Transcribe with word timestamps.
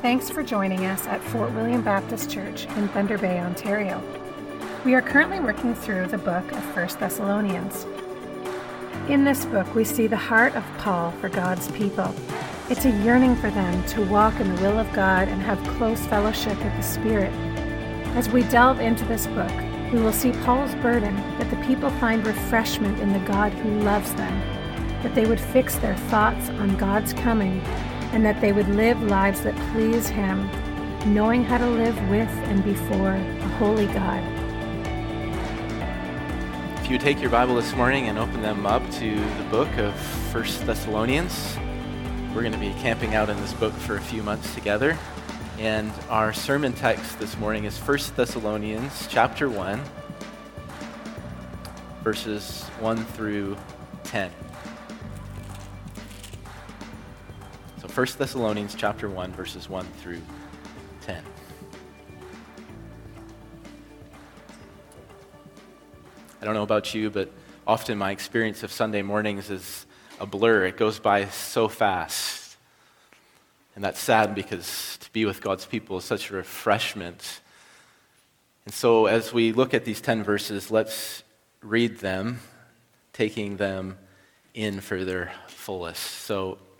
Thanks 0.00 0.30
for 0.30 0.44
joining 0.44 0.86
us 0.86 1.08
at 1.08 1.20
Fort 1.20 1.50
William 1.54 1.82
Baptist 1.82 2.30
Church 2.30 2.66
in 2.76 2.86
Thunder 2.90 3.18
Bay, 3.18 3.40
Ontario. 3.40 4.00
We 4.84 4.94
are 4.94 5.02
currently 5.02 5.40
working 5.40 5.74
through 5.74 6.06
the 6.06 6.18
book 6.18 6.52
of 6.52 6.76
1 6.76 7.00
Thessalonians. 7.00 7.84
In 9.08 9.24
this 9.24 9.44
book, 9.44 9.74
we 9.74 9.82
see 9.82 10.06
the 10.06 10.16
heart 10.16 10.54
of 10.54 10.64
Paul 10.78 11.10
for 11.20 11.28
God's 11.28 11.68
people. 11.72 12.14
It's 12.70 12.84
a 12.84 12.90
yearning 13.02 13.34
for 13.34 13.50
them 13.50 13.84
to 13.88 14.04
walk 14.04 14.38
in 14.38 14.54
the 14.54 14.62
will 14.62 14.78
of 14.78 14.90
God 14.92 15.26
and 15.26 15.42
have 15.42 15.58
close 15.76 16.06
fellowship 16.06 16.56
with 16.62 16.76
the 16.76 16.82
Spirit. 16.82 17.32
As 18.14 18.28
we 18.28 18.44
delve 18.44 18.78
into 18.78 19.04
this 19.06 19.26
book, 19.26 19.52
we 19.92 19.98
will 20.00 20.12
see 20.12 20.30
Paul's 20.44 20.76
burden 20.76 21.16
that 21.38 21.50
the 21.50 21.66
people 21.66 21.90
find 21.98 22.24
refreshment 22.24 23.00
in 23.00 23.12
the 23.12 23.26
God 23.26 23.52
who 23.52 23.80
loves 23.80 24.14
them, 24.14 24.38
that 25.02 25.16
they 25.16 25.26
would 25.26 25.40
fix 25.40 25.74
their 25.74 25.96
thoughts 25.96 26.50
on 26.50 26.76
God's 26.76 27.12
coming, 27.14 27.60
and 28.12 28.24
that 28.24 28.40
they 28.40 28.52
would 28.52 28.68
live 28.68 29.02
lives 29.02 29.42
that 29.42 29.54
please 29.72 30.08
Him, 30.08 30.48
knowing 31.12 31.44
how 31.44 31.58
to 31.58 31.66
live 31.66 31.96
with 32.08 32.28
and 32.28 32.64
before 32.64 33.12
a 33.14 33.48
holy 33.58 33.86
God. 33.86 34.22
If 36.82 36.90
you 36.90 36.98
take 36.98 37.20
your 37.20 37.30
Bible 37.30 37.54
this 37.54 37.74
morning 37.74 38.08
and 38.08 38.18
open 38.18 38.40
them 38.40 38.64
up 38.64 38.82
to 38.92 39.14
the 39.14 39.44
book 39.50 39.68
of 39.76 39.94
First 40.32 40.64
Thessalonians, 40.64 41.58
we're 42.34 42.40
going 42.40 42.52
to 42.52 42.58
be 42.58 42.72
camping 42.80 43.14
out 43.14 43.28
in 43.28 43.36
this 43.42 43.52
book 43.52 43.74
for 43.74 43.96
a 43.96 44.00
few 44.00 44.22
months 44.22 44.54
together. 44.54 44.96
And 45.58 45.92
our 46.08 46.32
sermon 46.32 46.72
text 46.72 47.18
this 47.18 47.36
morning 47.36 47.64
is 47.64 47.76
1 47.78 47.98
Thessalonians 48.16 49.06
chapter 49.10 49.50
1, 49.50 49.82
verses 52.02 52.62
1 52.80 53.04
through 53.04 53.56
10. 54.04 54.30
1 57.98 58.06
Thessalonians 58.16 58.76
chapter 58.76 59.08
1, 59.08 59.32
verses 59.32 59.68
1 59.68 59.84
through 60.00 60.22
10. 61.00 61.20
I 66.40 66.44
don't 66.44 66.54
know 66.54 66.62
about 66.62 66.94
you, 66.94 67.10
but 67.10 67.32
often 67.66 67.98
my 67.98 68.12
experience 68.12 68.62
of 68.62 68.70
Sunday 68.70 69.02
mornings 69.02 69.50
is 69.50 69.84
a 70.20 70.26
blur. 70.26 70.66
It 70.66 70.76
goes 70.76 71.00
by 71.00 71.24
so 71.26 71.66
fast. 71.66 72.56
And 73.74 73.82
that's 73.82 73.98
sad 73.98 74.32
because 74.32 74.96
to 75.00 75.10
be 75.10 75.24
with 75.24 75.40
God's 75.40 75.66
people 75.66 75.98
is 75.98 76.04
such 76.04 76.30
a 76.30 76.34
refreshment. 76.34 77.40
And 78.64 78.72
so, 78.72 79.06
as 79.06 79.32
we 79.32 79.50
look 79.50 79.74
at 79.74 79.84
these 79.84 80.00
10 80.00 80.22
verses, 80.22 80.70
let's 80.70 81.24
read 81.62 81.98
them, 81.98 82.38
taking 83.12 83.56
them 83.56 83.98
in 84.54 84.80
for 84.80 85.04
their 85.04 85.32
fullest. 85.48 86.04
So, 86.04 86.58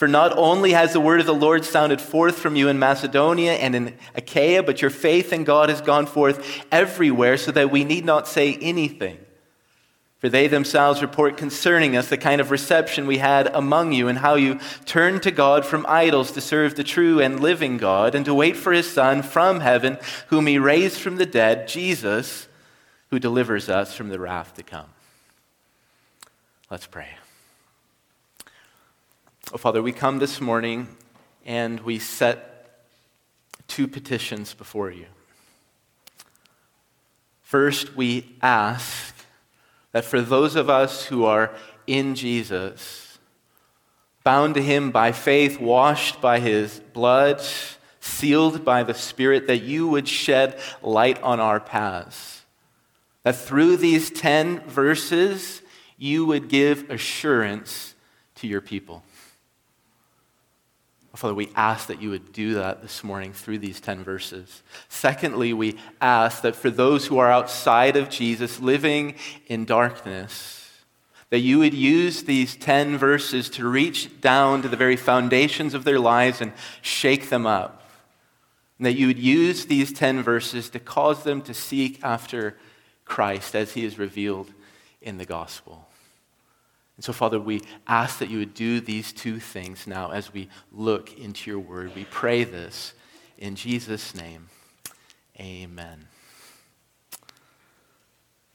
For 0.00 0.08
not 0.08 0.32
only 0.38 0.72
has 0.72 0.94
the 0.94 0.98
word 0.98 1.20
of 1.20 1.26
the 1.26 1.34
Lord 1.34 1.62
sounded 1.62 2.00
forth 2.00 2.38
from 2.38 2.56
you 2.56 2.68
in 2.68 2.78
Macedonia 2.78 3.52
and 3.52 3.74
in 3.74 3.98
Achaia, 4.14 4.62
but 4.62 4.80
your 4.80 4.90
faith 4.90 5.30
in 5.30 5.44
God 5.44 5.68
has 5.68 5.82
gone 5.82 6.06
forth 6.06 6.64
everywhere, 6.72 7.36
so 7.36 7.52
that 7.52 7.70
we 7.70 7.84
need 7.84 8.06
not 8.06 8.26
say 8.26 8.54
anything. 8.62 9.18
For 10.16 10.30
they 10.30 10.48
themselves 10.48 11.02
report 11.02 11.36
concerning 11.36 11.98
us 11.98 12.08
the 12.08 12.16
kind 12.16 12.40
of 12.40 12.50
reception 12.50 13.06
we 13.06 13.18
had 13.18 13.48
among 13.48 13.92
you, 13.92 14.08
and 14.08 14.16
how 14.16 14.36
you 14.36 14.58
turned 14.86 15.22
to 15.24 15.30
God 15.30 15.66
from 15.66 15.84
idols 15.86 16.32
to 16.32 16.40
serve 16.40 16.76
the 16.76 16.82
true 16.82 17.20
and 17.20 17.38
living 17.38 17.76
God, 17.76 18.14
and 18.14 18.24
to 18.24 18.32
wait 18.32 18.56
for 18.56 18.72
his 18.72 18.90
Son 18.90 19.22
from 19.22 19.60
heaven, 19.60 19.98
whom 20.28 20.46
he 20.46 20.58
raised 20.58 20.98
from 20.98 21.16
the 21.16 21.26
dead, 21.26 21.68
Jesus, 21.68 22.48
who 23.10 23.18
delivers 23.18 23.68
us 23.68 23.94
from 23.94 24.08
the 24.08 24.18
wrath 24.18 24.54
to 24.54 24.62
come. 24.62 24.88
Let's 26.70 26.86
pray. 26.86 27.19
Oh, 29.52 29.58
Father, 29.58 29.82
we 29.82 29.90
come 29.90 30.20
this 30.20 30.40
morning 30.40 30.86
and 31.44 31.80
we 31.80 31.98
set 31.98 32.86
two 33.66 33.88
petitions 33.88 34.54
before 34.54 34.92
you. 34.92 35.06
First, 37.42 37.96
we 37.96 38.36
ask 38.40 39.12
that 39.90 40.04
for 40.04 40.20
those 40.20 40.54
of 40.54 40.70
us 40.70 41.06
who 41.06 41.24
are 41.24 41.52
in 41.88 42.14
Jesus, 42.14 43.18
bound 44.22 44.54
to 44.54 44.62
him 44.62 44.92
by 44.92 45.10
faith, 45.10 45.58
washed 45.58 46.20
by 46.20 46.38
his 46.38 46.78
blood, 46.92 47.42
sealed 47.98 48.64
by 48.64 48.84
the 48.84 48.94
Spirit, 48.94 49.48
that 49.48 49.62
you 49.62 49.88
would 49.88 50.06
shed 50.06 50.60
light 50.80 51.20
on 51.24 51.40
our 51.40 51.58
paths. 51.58 52.44
That 53.24 53.34
through 53.34 53.78
these 53.78 54.12
10 54.12 54.60
verses, 54.68 55.60
you 55.98 56.24
would 56.24 56.48
give 56.48 56.88
assurance 56.88 57.96
to 58.36 58.46
your 58.46 58.60
people. 58.60 59.02
Father, 61.16 61.34
we 61.34 61.50
ask 61.56 61.88
that 61.88 62.00
you 62.00 62.10
would 62.10 62.32
do 62.32 62.54
that 62.54 62.82
this 62.82 63.02
morning 63.02 63.32
through 63.32 63.58
these 63.58 63.80
10 63.80 64.04
verses. 64.04 64.62
Secondly, 64.88 65.52
we 65.52 65.76
ask 66.00 66.42
that 66.42 66.54
for 66.54 66.70
those 66.70 67.06
who 67.06 67.18
are 67.18 67.30
outside 67.30 67.96
of 67.96 68.08
Jesus, 68.08 68.60
living 68.60 69.16
in 69.48 69.64
darkness, 69.64 70.70
that 71.30 71.40
you 71.40 71.58
would 71.58 71.74
use 71.74 72.22
these 72.22 72.56
10 72.56 72.96
verses 72.96 73.50
to 73.50 73.68
reach 73.68 74.20
down 74.20 74.62
to 74.62 74.68
the 74.68 74.76
very 74.76 74.96
foundations 74.96 75.74
of 75.74 75.84
their 75.84 75.98
lives 75.98 76.40
and 76.40 76.52
shake 76.80 77.28
them 77.28 77.46
up. 77.46 77.90
And 78.78 78.86
that 78.86 78.94
you 78.96 79.08
would 79.08 79.18
use 79.18 79.66
these 79.66 79.92
10 79.92 80.22
verses 80.22 80.70
to 80.70 80.78
cause 80.78 81.24
them 81.24 81.42
to 81.42 81.54
seek 81.54 82.02
after 82.04 82.56
Christ 83.04 83.56
as 83.56 83.74
he 83.74 83.84
is 83.84 83.98
revealed 83.98 84.52
in 85.02 85.18
the 85.18 85.26
gospel. 85.26 85.89
And 87.00 87.04
so, 87.06 87.14
Father, 87.14 87.40
we 87.40 87.62
ask 87.86 88.18
that 88.18 88.28
you 88.28 88.40
would 88.40 88.52
do 88.52 88.78
these 88.78 89.10
two 89.10 89.40
things 89.40 89.86
now 89.86 90.10
as 90.10 90.34
we 90.34 90.50
look 90.70 91.18
into 91.18 91.50
your 91.50 91.58
word. 91.58 91.96
We 91.96 92.04
pray 92.04 92.44
this 92.44 92.92
in 93.38 93.56
Jesus' 93.56 94.14
name. 94.14 94.50
Amen. 95.40 96.08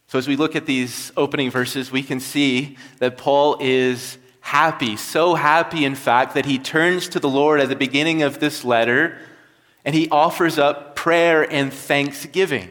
So, 0.06 0.20
as 0.20 0.28
we 0.28 0.36
look 0.36 0.56
at 0.56 0.68
these 0.68 1.12
opening 1.18 1.50
verses, 1.50 1.92
we 1.92 2.04
can 2.04 2.20
see 2.20 2.78
that 3.00 3.18
Paul 3.18 3.58
is 3.60 4.20
happy, 4.42 4.96
so 4.96 5.34
happy, 5.34 5.84
in 5.84 5.96
fact, 5.96 6.36
that 6.36 6.46
he 6.46 6.60
turns 6.60 7.10
to 7.10 7.20
the 7.20 7.28
Lord 7.28 7.60
at 7.60 7.70
the 7.70 7.76
beginning 7.76 8.22
of 8.22 8.40
this 8.40 8.64
letter 8.64 9.18
and 9.84 9.96
he 9.96 10.08
offers 10.10 10.60
up 10.60 10.96
prayer 10.96 11.52
and 11.52 11.74
thanksgiving. 11.74 12.70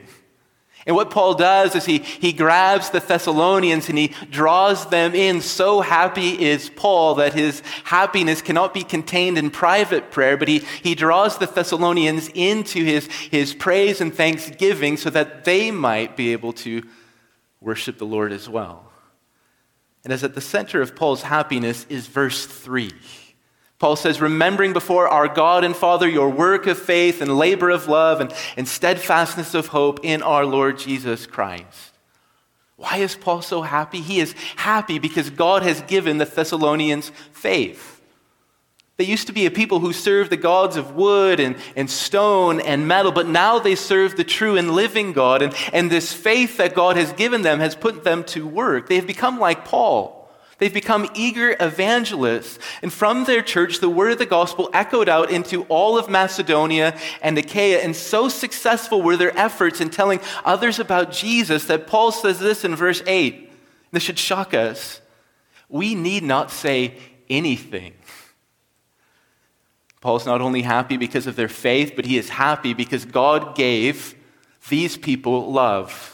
And 0.87 0.95
what 0.95 1.11
Paul 1.11 1.35
does 1.35 1.75
is 1.75 1.87
he, 1.87 1.99
he 1.99 2.33
grabs 2.33 2.91
the 2.91 3.01
Thessalonians 3.01 3.89
and 3.89 3.97
he 3.97 4.09
draws 4.31 4.87
them 4.91 5.15
in. 5.15 5.41
So 5.41 5.81
happy 5.81 6.45
is 6.45 6.69
Paul 6.69 7.15
that 7.15 7.33
his 7.33 7.61
happiness 7.85 8.43
cannot 8.43 8.75
be 8.75 8.85
contained 8.85 9.39
in 9.39 9.51
private 9.51 10.11
prayer, 10.11 10.37
but 10.37 10.49
he, 10.49 10.59
he 10.83 10.95
draws 10.95 11.39
the 11.39 11.47
Thessalonians 11.47 12.29
into 12.35 12.85
his, 12.85 13.07
his 13.07 13.55
praise 13.55 14.03
and 14.03 14.15
thanksgiving 14.15 14.99
so 14.99 15.09
that 15.11 15.45
they 15.45 15.71
might 15.71 16.17
be 16.17 16.33
able 16.33 16.53
to 16.53 16.83
worship 17.61 17.97
the 17.97 18.05
Lord 18.05 18.31
as 18.31 18.47
well. 18.47 18.93
And 20.05 20.13
as 20.13 20.23
at 20.23 20.35
the 20.35 20.43
center 20.43 20.83
of 20.83 20.95
Paul's 20.95 21.23
happiness 21.23 21.87
is 21.89 22.07
verse 22.07 22.45
3. 22.45 22.91
Paul 23.79 23.97
says, 23.97 24.21
remembering 24.21 24.73
before 24.73 25.09
our 25.09 25.29
God 25.29 25.65
and 25.65 25.75
Father 25.75 26.09
your 26.09 26.31
work 26.31 26.67
of 26.67 26.79
faith 26.79 27.21
and 27.21 27.37
labor 27.37 27.71
of 27.71 27.89
love 27.89 28.21
and, 28.21 28.33
and 28.57 28.69
steadfastness 28.69 29.55
of 29.55 29.69
hope 29.69 30.01
in 30.03 30.23
our 30.23 30.47
Lord 30.47 30.79
Jesus 30.79 31.27
Christ. 31.27 31.93
Why 32.77 32.99
is 32.99 33.15
Paul 33.15 33.43
so 33.43 33.63
happy? 33.63 34.01
He 34.01 34.21
is 34.21 34.35
happy 34.57 34.99
because 34.99 35.31
God 35.31 35.63
has 35.63 35.81
given 35.83 36.19
the 36.19 36.25
Thessalonians 36.25 37.11
faith. 37.33 38.01
They 38.97 39.05
used 39.05 39.27
to 39.27 39.33
be 39.33 39.45
a 39.45 39.51
people 39.51 39.81
who 39.81 39.93
served 39.93 40.31
the 40.31 40.37
gods 40.37 40.77
of 40.77 40.95
wood 40.95 41.41
and, 41.41 41.57
and 41.75 41.91
stone 41.91 42.61
and 42.61 42.87
metal, 42.87 43.11
but 43.11 43.27
now 43.27 43.59
they 43.59 43.75
serve 43.75 44.17
the 44.17 44.23
true 44.23 44.57
and 44.57 44.71
living 44.71 45.13
God. 45.13 45.43
And, 45.43 45.53
and 45.73 45.91
this 45.91 46.13
faith 46.13 46.59
that 46.59 46.77
God 46.77 46.97
has 46.97 47.13
given 47.13 47.43
them 47.43 47.59
has 47.59 47.75
put 47.75 48.05
them 48.05 48.23
to 48.25 48.47
work. 48.47 48.89
They 48.89 48.97
have 48.97 49.07
become 49.07 49.41
like 49.41 49.65
Paul. 49.65 50.24
They've 50.65 50.73
become 50.73 51.11
eager 51.13 51.55
evangelists. 51.61 52.59
And 52.81 52.91
from 52.91 53.25
their 53.25 53.43
church, 53.43 53.81
the 53.81 53.91
word 53.91 54.13
of 54.13 54.19
the 54.19 54.25
gospel 54.25 54.71
echoed 54.73 55.11
out 55.11 55.31
into 55.31 55.65
all 55.65 55.99
of 55.99 56.09
Macedonia 56.09 56.99
and 57.21 57.37
Achaia. 57.37 57.81
And 57.81 57.95
so 57.95 58.31
successful 58.31 59.03
were 59.03 59.19
their 59.19 59.39
efforts 59.39 59.83
in 59.83 59.91
telling 59.91 60.21
others 60.43 60.79
about 60.79 61.13
Jesus 61.13 61.67
that 61.67 61.87
Paul 61.87 62.13
says 62.13 62.39
this 62.39 62.65
in 62.65 62.75
verse 62.75 63.03
8. 63.07 63.53
This 63.93 64.05
should 64.05 64.19
shock 64.19 64.55
us. 64.55 65.03
We 65.69 65.95
need 65.95 66.23
not 66.23 66.51
say 66.51 66.95
anything 67.29 67.93
Paul's 70.01 70.25
not 70.25 70.41
only 70.41 70.63
happy 70.63 70.97
because 70.97 71.27
of 71.27 71.37
their 71.37 71.49
faith, 71.49 71.93
but 71.95 72.07
he 72.07 72.17
is 72.17 72.31
happy 72.31 72.73
because 72.73 73.05
God 73.05 73.55
gave 73.55 74.15
these 74.71 74.97
people 74.97 75.53
love. 75.53 76.14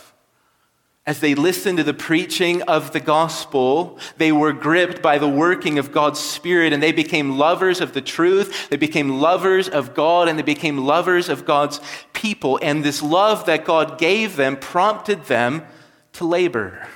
As 1.07 1.21
they 1.21 1.35
listened 1.35 1.79
to 1.79 1.85
the 1.85 1.95
preaching 1.95 2.63
of 2.63 2.93
the 2.93 3.01
gospel, 3.01 3.99
they 4.19 4.33
were 4.33 4.53
gripped 4.53 5.01
by 5.01 5.17
the 5.19 5.29
working 5.29 5.79
of 5.79 5.93
God's 5.93 6.21
Spirit 6.21 6.73
and 6.73 6.83
they 6.83 6.93
became 6.93 7.39
lovers 7.39 7.81
of 7.81 7.95
the 7.95 8.03
truth. 8.03 8.69
They 8.69 8.77
became 8.77 9.21
lovers 9.21 9.69
of 9.69 9.95
God 9.95 10.29
and 10.29 10.39
they 10.39 10.43
became 10.43 10.85
lovers 10.85 11.29
of 11.29 11.47
God's 11.47 11.81
people. 12.13 12.59
And 12.63 12.85
this 12.85 13.03
love 13.03 13.47
that 13.47 13.65
God 13.65 13.99
gave 13.99 14.37
them 14.37 14.57
prompted 14.57 15.25
them 15.25 15.65
to 16.13 16.27
labor. 16.27 16.87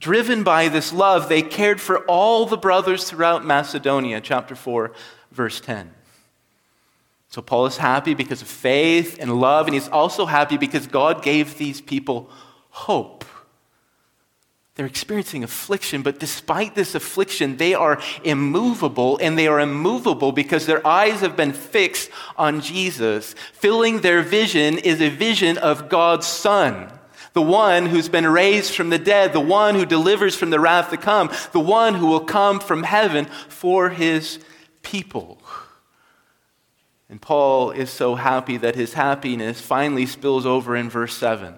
Driven 0.00 0.42
by 0.42 0.68
this 0.68 0.92
love, 0.92 1.28
they 1.28 1.42
cared 1.42 1.80
for 1.80 2.04
all 2.06 2.46
the 2.46 2.56
brothers 2.56 3.04
throughout 3.04 3.44
Macedonia, 3.44 4.20
chapter 4.20 4.54
4, 4.54 4.92
verse 5.32 5.60
10. 5.60 5.92
So 7.30 7.42
Paul 7.42 7.66
is 7.66 7.76
happy 7.76 8.14
because 8.14 8.40
of 8.40 8.48
faith 8.48 9.18
and 9.20 9.40
love, 9.40 9.66
and 9.66 9.74
he's 9.74 9.88
also 9.88 10.24
happy 10.24 10.56
because 10.56 10.86
God 10.86 11.22
gave 11.22 11.58
these 11.58 11.80
people 11.80 12.30
hope. 12.86 13.24
They're 14.74 14.86
experiencing 14.86 15.42
affliction, 15.42 16.02
but 16.02 16.20
despite 16.20 16.76
this 16.76 16.94
affliction, 16.94 17.56
they 17.56 17.74
are 17.74 18.00
immovable, 18.22 19.18
and 19.20 19.36
they 19.36 19.48
are 19.48 19.58
immovable 19.58 20.30
because 20.30 20.66
their 20.66 20.86
eyes 20.86 21.20
have 21.20 21.36
been 21.36 21.52
fixed 21.52 22.10
on 22.36 22.60
Jesus. 22.60 23.34
Filling 23.52 24.00
their 24.00 24.22
vision 24.22 24.78
is 24.78 25.00
a 25.00 25.08
vision 25.08 25.58
of 25.58 25.88
God's 25.88 26.26
Son 26.26 26.92
the 27.34 27.42
one 27.42 27.86
who's 27.86 28.08
been 28.08 28.26
raised 28.26 28.74
from 28.74 28.90
the 28.90 28.98
dead, 28.98 29.32
the 29.32 29.38
one 29.38 29.76
who 29.76 29.86
delivers 29.86 30.34
from 30.34 30.50
the 30.50 30.58
wrath 30.58 30.90
to 30.90 30.96
come, 30.96 31.30
the 31.52 31.60
one 31.60 31.94
who 31.94 32.06
will 32.06 32.24
come 32.24 32.58
from 32.58 32.82
heaven 32.82 33.26
for 33.48 33.90
his 33.90 34.40
people. 34.82 35.40
And 37.08 37.22
Paul 37.22 37.70
is 37.70 37.90
so 37.90 38.16
happy 38.16 38.56
that 38.56 38.74
his 38.74 38.94
happiness 38.94 39.60
finally 39.60 40.04
spills 40.04 40.46
over 40.46 40.74
in 40.74 40.90
verse 40.90 41.14
7. 41.14 41.54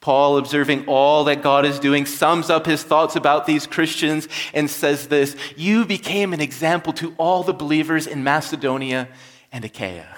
Paul, 0.00 0.38
observing 0.38 0.86
all 0.86 1.24
that 1.24 1.42
God 1.42 1.66
is 1.66 1.78
doing, 1.78 2.06
sums 2.06 2.48
up 2.48 2.64
his 2.64 2.82
thoughts 2.82 3.16
about 3.16 3.44
these 3.44 3.66
Christians 3.66 4.28
and 4.54 4.70
says 4.70 5.08
this 5.08 5.36
You 5.56 5.84
became 5.84 6.32
an 6.32 6.40
example 6.40 6.92
to 6.94 7.14
all 7.18 7.42
the 7.42 7.52
believers 7.52 8.06
in 8.06 8.24
Macedonia 8.24 9.08
and 9.52 9.64
Achaia. 9.64 10.16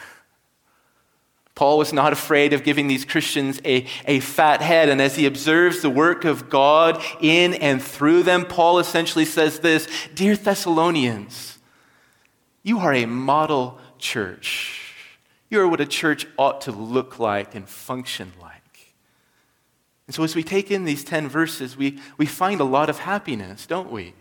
Paul 1.54 1.78
was 1.78 1.92
not 1.92 2.12
afraid 2.12 2.52
of 2.52 2.64
giving 2.64 2.88
these 2.88 3.04
Christians 3.04 3.60
a, 3.64 3.86
a 4.06 4.20
fat 4.20 4.62
head. 4.62 4.88
And 4.88 5.02
as 5.02 5.16
he 5.16 5.26
observes 5.26 5.82
the 5.82 5.90
work 5.90 6.24
of 6.24 6.48
God 6.48 7.02
in 7.20 7.54
and 7.54 7.82
through 7.82 8.22
them, 8.22 8.46
Paul 8.46 8.78
essentially 8.78 9.24
says 9.24 9.60
this 9.60 9.88
Dear 10.14 10.36
Thessalonians, 10.36 11.58
you 12.62 12.78
are 12.78 12.94
a 12.94 13.06
model 13.06 13.78
church. 13.98 14.94
You 15.50 15.60
are 15.60 15.68
what 15.68 15.80
a 15.80 15.86
church 15.86 16.26
ought 16.38 16.62
to 16.62 16.72
look 16.72 17.18
like 17.18 17.54
and 17.54 17.68
function 17.68 18.32
like. 18.40 18.51
And 20.12 20.14
so, 20.14 20.24
as 20.24 20.36
we 20.36 20.42
take 20.42 20.70
in 20.70 20.84
these 20.84 21.04
10 21.04 21.30
verses, 21.30 21.74
we, 21.74 21.98
we 22.18 22.26
find 22.26 22.60
a 22.60 22.64
lot 22.64 22.90
of 22.90 22.98
happiness, 22.98 23.64
don't 23.64 23.90
we? 23.90 24.12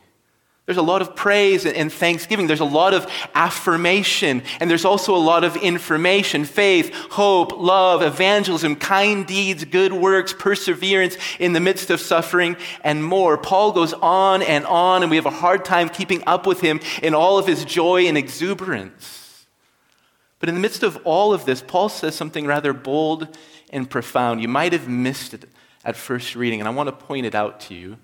There's 0.65 0.77
a 0.77 0.81
lot 0.81 1.01
of 1.01 1.17
praise 1.17 1.65
and 1.65 1.91
thanksgiving. 1.91 2.47
There's 2.47 2.61
a 2.61 2.63
lot 2.63 2.93
of 2.93 3.11
affirmation. 3.35 4.41
And 4.61 4.69
there's 4.69 4.85
also 4.85 5.13
a 5.13 5.17
lot 5.17 5.43
of 5.43 5.57
information 5.57 6.45
faith, 6.45 6.95
hope, 7.11 7.59
love, 7.59 8.03
evangelism, 8.03 8.77
kind 8.77 9.27
deeds, 9.27 9.65
good 9.65 9.91
works, 9.91 10.31
perseverance 10.31 11.17
in 11.39 11.51
the 11.51 11.59
midst 11.59 11.89
of 11.89 11.99
suffering, 11.99 12.55
and 12.85 13.03
more. 13.03 13.38
Paul 13.38 13.73
goes 13.73 13.91
on 13.91 14.43
and 14.43 14.65
on, 14.67 15.01
and 15.01 15.09
we 15.09 15.17
have 15.17 15.25
a 15.25 15.29
hard 15.29 15.65
time 15.65 15.89
keeping 15.89 16.23
up 16.25 16.47
with 16.47 16.61
him 16.61 16.79
in 17.03 17.13
all 17.13 17.38
of 17.38 17.45
his 17.45 17.65
joy 17.65 18.07
and 18.07 18.17
exuberance. 18.17 19.45
But 20.39 20.47
in 20.47 20.55
the 20.55 20.61
midst 20.61 20.83
of 20.83 20.97
all 21.03 21.33
of 21.33 21.43
this, 21.43 21.61
Paul 21.61 21.89
says 21.89 22.15
something 22.15 22.47
rather 22.47 22.71
bold 22.71 23.38
and 23.71 23.89
profound. 23.89 24.41
You 24.41 24.47
might 24.47 24.71
have 24.71 24.88
missed 24.88 25.33
it 25.33 25.49
at 25.83 25.95
first 25.95 26.35
reading, 26.35 26.59
and 26.59 26.67
I 26.67 26.71
want 26.71 26.87
to 26.87 27.05
point 27.05 27.25
it 27.25 27.35
out 27.35 27.59
to 27.61 27.73
you. 27.73 27.97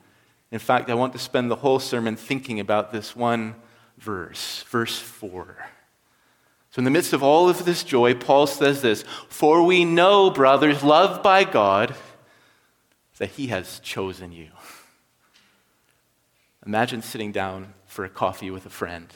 In 0.52 0.60
fact, 0.60 0.90
I 0.90 0.94
want 0.94 1.14
to 1.14 1.20
spend 1.20 1.52
the 1.52 1.58
whole 1.58 1.80
sermon 1.80 2.16
thinking 2.16 2.60
about 2.60 2.92
this 2.92 3.16
one 3.16 3.56
verse, 3.98 4.64
verse 4.64 4.98
4. 4.98 5.58
So, 6.72 6.80
in 6.80 6.86
the 6.86 6.92
midst 6.92 7.14
of 7.14 7.24
all 7.24 7.50
of 7.50 7.66
this 7.66 7.84
joy, 7.84 8.14
Paul 8.14 8.48
says 8.48 8.82
this 8.82 9.04
For 9.30 9.64
we 9.64 9.86
know, 9.86 10.30
brothers, 10.30 10.84
loved 10.84 11.24
by 11.24 11.44
God, 11.44 11.96
that 13.18 13.32
he 13.32 13.48
has 13.48 13.80
chosen 13.80 14.32
you. 14.32 14.50
Imagine 16.66 17.02
sitting 17.02 17.32
down 17.32 17.74
for 17.86 18.06
a 18.06 18.10
coffee 18.10 18.52
with 18.52 18.66
a 18.66 18.70
friend. 18.70 19.08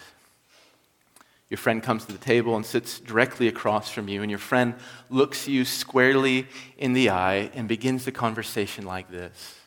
Your 1.51 1.57
friend 1.57 1.83
comes 1.83 2.06
to 2.06 2.13
the 2.13 2.18
table 2.18 2.56
and 2.56 2.65
sits 2.65 3.01
directly 3.01 3.50
across 3.50 3.92
from 3.92 4.07
you, 4.07 4.21
and 4.21 4.31
your 4.31 4.39
friend 4.39 4.74
looks 5.09 5.50
you 5.50 5.65
squarely 5.65 6.48
in 6.77 6.94
the 6.94 7.09
eye 7.09 7.51
and 7.53 7.68
begins 7.68 8.06
the 8.06 8.12
conversation 8.13 8.86
like 8.86 9.12
this 9.12 9.57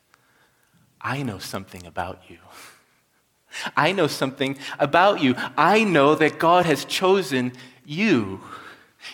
I 0.99 1.23
know 1.23 1.39
something 1.39 1.87
about 1.87 2.23
you. 2.27 2.39
I 3.77 3.93
know 3.93 4.07
something 4.07 4.57
about 4.79 5.23
you. 5.23 5.35
I 5.59 5.85
know 5.85 6.15
that 6.15 6.39
God 6.39 6.65
has 6.65 6.87
chosen 6.87 7.53
you. 7.85 8.41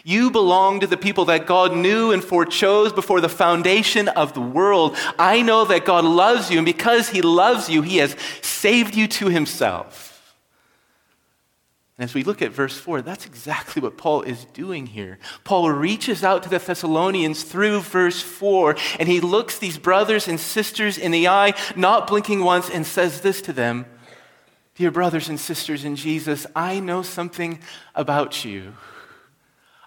You 0.05 0.31
belong 0.31 0.79
to 0.79 0.87
the 0.87 0.97
people 0.97 1.25
that 1.25 1.49
God 1.49 1.75
knew 1.75 2.13
and 2.13 2.23
forechose 2.23 2.95
before 2.95 3.21
the 3.21 3.29
foundation 3.29 4.07
of 4.07 4.33
the 4.33 4.41
world. 4.41 4.97
I 5.19 5.43
know 5.43 5.65
that 5.65 5.85
God 5.85 6.05
loves 6.05 6.53
you, 6.53 6.59
and 6.59 6.65
because 6.65 7.09
He 7.09 7.21
loves 7.21 7.69
you, 7.69 7.83
He 7.83 7.97
has 7.97 8.15
saved 8.43 8.95
you 8.95 9.09
to 9.09 9.27
Himself. 9.27 10.10
And 12.01 12.09
as 12.09 12.15
we 12.15 12.25
look 12.25 12.41
at 12.41 12.53
verse 12.53 12.79
4, 12.79 13.03
that's 13.03 13.27
exactly 13.27 13.83
what 13.83 13.99
Paul 13.99 14.23
is 14.23 14.47
doing 14.55 14.87
here. 14.87 15.19
Paul 15.45 15.71
reaches 15.71 16.25
out 16.25 16.43
to 16.45 16.49
the 16.49 16.57
Thessalonians 16.57 17.43
through 17.43 17.81
verse 17.81 18.23
4, 18.23 18.75
and 18.99 19.07
he 19.07 19.21
looks 19.21 19.59
these 19.59 19.77
brothers 19.77 20.27
and 20.27 20.41
sisters 20.41 20.97
in 20.97 21.11
the 21.11 21.29
eye, 21.29 21.53
not 21.77 22.07
blinking 22.07 22.43
once, 22.43 22.71
and 22.71 22.87
says 22.87 23.21
this 23.21 23.43
to 23.43 23.53
them 23.53 23.85
Dear 24.77 24.91
brothers 24.91 25.29
and 25.29 25.39
sisters 25.39 25.85
in 25.85 25.95
Jesus, 25.95 26.47
I 26.57 26.81
know 26.81 27.03
something 27.03 27.61
about 27.95 28.47
you. 28.47 28.73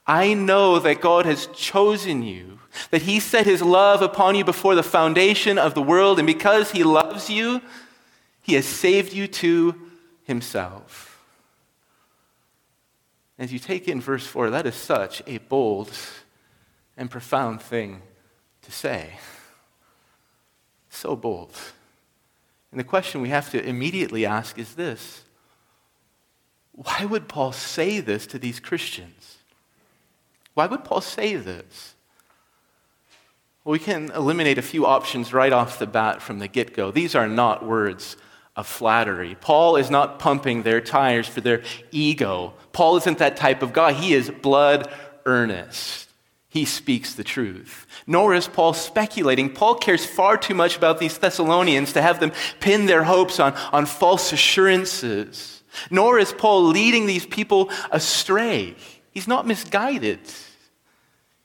I 0.05 0.35
know 0.35 0.77
that 0.77 1.01
God 1.01 1.25
has 1.25 1.47
chosen 1.47 2.21
you, 2.21 2.59
that 2.91 3.01
He 3.01 3.19
set 3.19 3.47
His 3.47 3.63
love 3.63 4.03
upon 4.03 4.35
you 4.35 4.45
before 4.45 4.75
the 4.75 4.83
foundation 4.83 5.57
of 5.57 5.73
the 5.73 5.81
world, 5.81 6.19
and 6.19 6.27
because 6.27 6.69
He 6.69 6.83
loves 6.83 7.31
you, 7.31 7.59
He 8.43 8.53
has 8.53 8.67
saved 8.67 9.13
you 9.13 9.25
to 9.27 9.73
Himself. 10.25 11.12
As 13.39 13.51
you 13.51 13.59
take 13.59 13.87
in 13.87 13.99
verse 13.99 14.25
4, 14.25 14.51
that 14.51 14.65
is 14.65 14.75
such 14.75 15.21
a 15.25 15.39
bold 15.39 15.91
and 16.95 17.09
profound 17.09 17.61
thing 17.61 18.01
to 18.61 18.71
say. 18.71 19.13
So 20.89 21.15
bold. 21.15 21.55
And 22.71 22.79
the 22.79 22.83
question 22.83 23.21
we 23.21 23.29
have 23.29 23.51
to 23.51 23.63
immediately 23.63 24.25
ask 24.25 24.57
is 24.57 24.75
this 24.75 25.23
Why 26.71 27.05
would 27.05 27.27
Paul 27.27 27.51
say 27.51 27.99
this 27.99 28.27
to 28.27 28.39
these 28.39 28.59
Christians? 28.59 29.37
Why 30.53 30.67
would 30.67 30.83
Paul 30.83 31.01
say 31.01 31.35
this? 31.35 31.95
Well, 33.63 33.71
we 33.71 33.79
can 33.79 34.11
eliminate 34.11 34.57
a 34.57 34.63
few 34.63 34.85
options 34.85 35.33
right 35.33 35.53
off 35.53 35.79
the 35.79 35.87
bat 35.87 36.21
from 36.21 36.39
the 36.39 36.47
get 36.47 36.75
go. 36.75 36.91
These 36.91 37.15
are 37.15 37.27
not 37.27 37.65
words 37.65 38.17
of 38.55 38.67
flattery. 38.67 39.35
Paul 39.39 39.75
is 39.77 39.89
not 39.89 40.19
pumping 40.19 40.63
their 40.63 40.81
tires 40.81 41.27
for 41.27 41.41
their 41.41 41.63
ego. 41.91 42.53
Paul 42.71 42.97
isn't 42.97 43.17
that 43.17 43.37
type 43.37 43.63
of 43.63 43.73
guy. 43.73 43.93
He 43.93 44.13
is 44.13 44.29
blood 44.29 44.89
earnest. 45.25 46.09
He 46.49 46.65
speaks 46.65 47.15
the 47.15 47.23
truth. 47.23 47.87
Nor 48.05 48.35
is 48.35 48.47
Paul 48.47 48.73
speculating. 48.73 49.51
Paul 49.51 49.75
cares 49.75 50.05
far 50.05 50.37
too 50.37 50.53
much 50.53 50.77
about 50.77 50.99
these 50.99 51.17
Thessalonians 51.17 51.93
to 51.93 52.01
have 52.01 52.19
them 52.19 52.31
pin 52.59 52.85
their 52.85 53.03
hopes 53.03 53.39
on, 53.39 53.53
on 53.71 53.87
false 53.87 54.31
assurances. 54.31 55.63
Nor 55.89 56.19
is 56.19 56.31
Paul 56.31 56.65
leading 56.65 57.07
these 57.07 57.25
people 57.25 57.71
astray. 57.89 58.75
He's 59.09 59.27
not 59.27 59.47
misguided. 59.47 60.19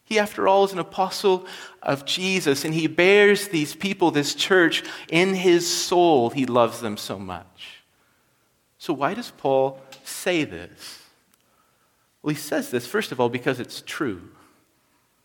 He, 0.05 0.19
after 0.19 0.47
all, 0.47 0.65
is 0.65 0.73
an 0.73 0.79
apostle 0.79 1.47
of 1.88 2.04
Jesus, 2.04 2.66
and 2.66 2.75
he 2.75 2.87
bears 2.87 3.49
these 3.49 3.75
people, 3.75 4.11
this 4.11 4.35
church, 4.35 4.85
in 5.09 5.35
his 5.35 5.66
soul. 5.66 6.28
He 6.28 6.45
loves 6.45 6.80
them 6.80 6.99
so 6.99 7.18
much. 7.18 7.83
So, 8.76 8.92
why 8.92 9.14
does 9.14 9.30
Paul 9.30 9.80
say 10.04 10.45
this? 10.45 11.02
Well, 12.23 12.35
he 12.35 12.40
says 12.40 12.71
this, 12.71 12.87
first 12.87 13.11
of 13.11 13.21
all, 13.21 13.30
because 13.30 13.59
it's 13.59 13.83
true. 13.87 14.28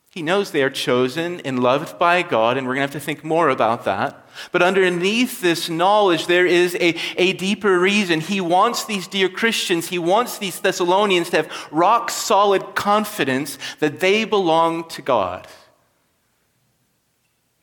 He 0.10 0.22
knows 0.22 0.52
they 0.52 0.64
are 0.64 0.70
chosen 0.70 1.42
and 1.42 1.62
loved 1.62 2.00
by 2.00 2.22
God, 2.22 2.56
and 2.56 2.66
we're 2.66 2.76
going 2.76 2.88
to 2.88 2.94
have 2.94 3.02
to 3.02 3.06
think 3.06 3.26
more 3.26 3.50
about 3.50 3.84
that. 3.84 4.26
But 4.54 4.62
underneath 4.62 5.42
this 5.42 5.70
knowledge, 5.70 6.28
there 6.28 6.46
is 6.46 6.76
a, 6.76 6.96
a 7.18 7.34
deeper 7.34 7.78
reason. 7.78 8.22
He 8.22 8.40
wants 8.40 8.86
these 8.86 9.08
dear 9.08 9.28
Christians, 9.28 9.90
he 9.90 10.00
wants 10.00 10.38
these 10.38 10.62
Thessalonians 10.62 11.32
to 11.32 11.38
have 11.38 11.68
rock 11.72 12.10
solid 12.10 12.74
confidence 12.74 13.58
that 13.80 14.00
they 14.00 14.24
belong 14.24 14.88
to 14.90 15.02
God. 15.02 15.46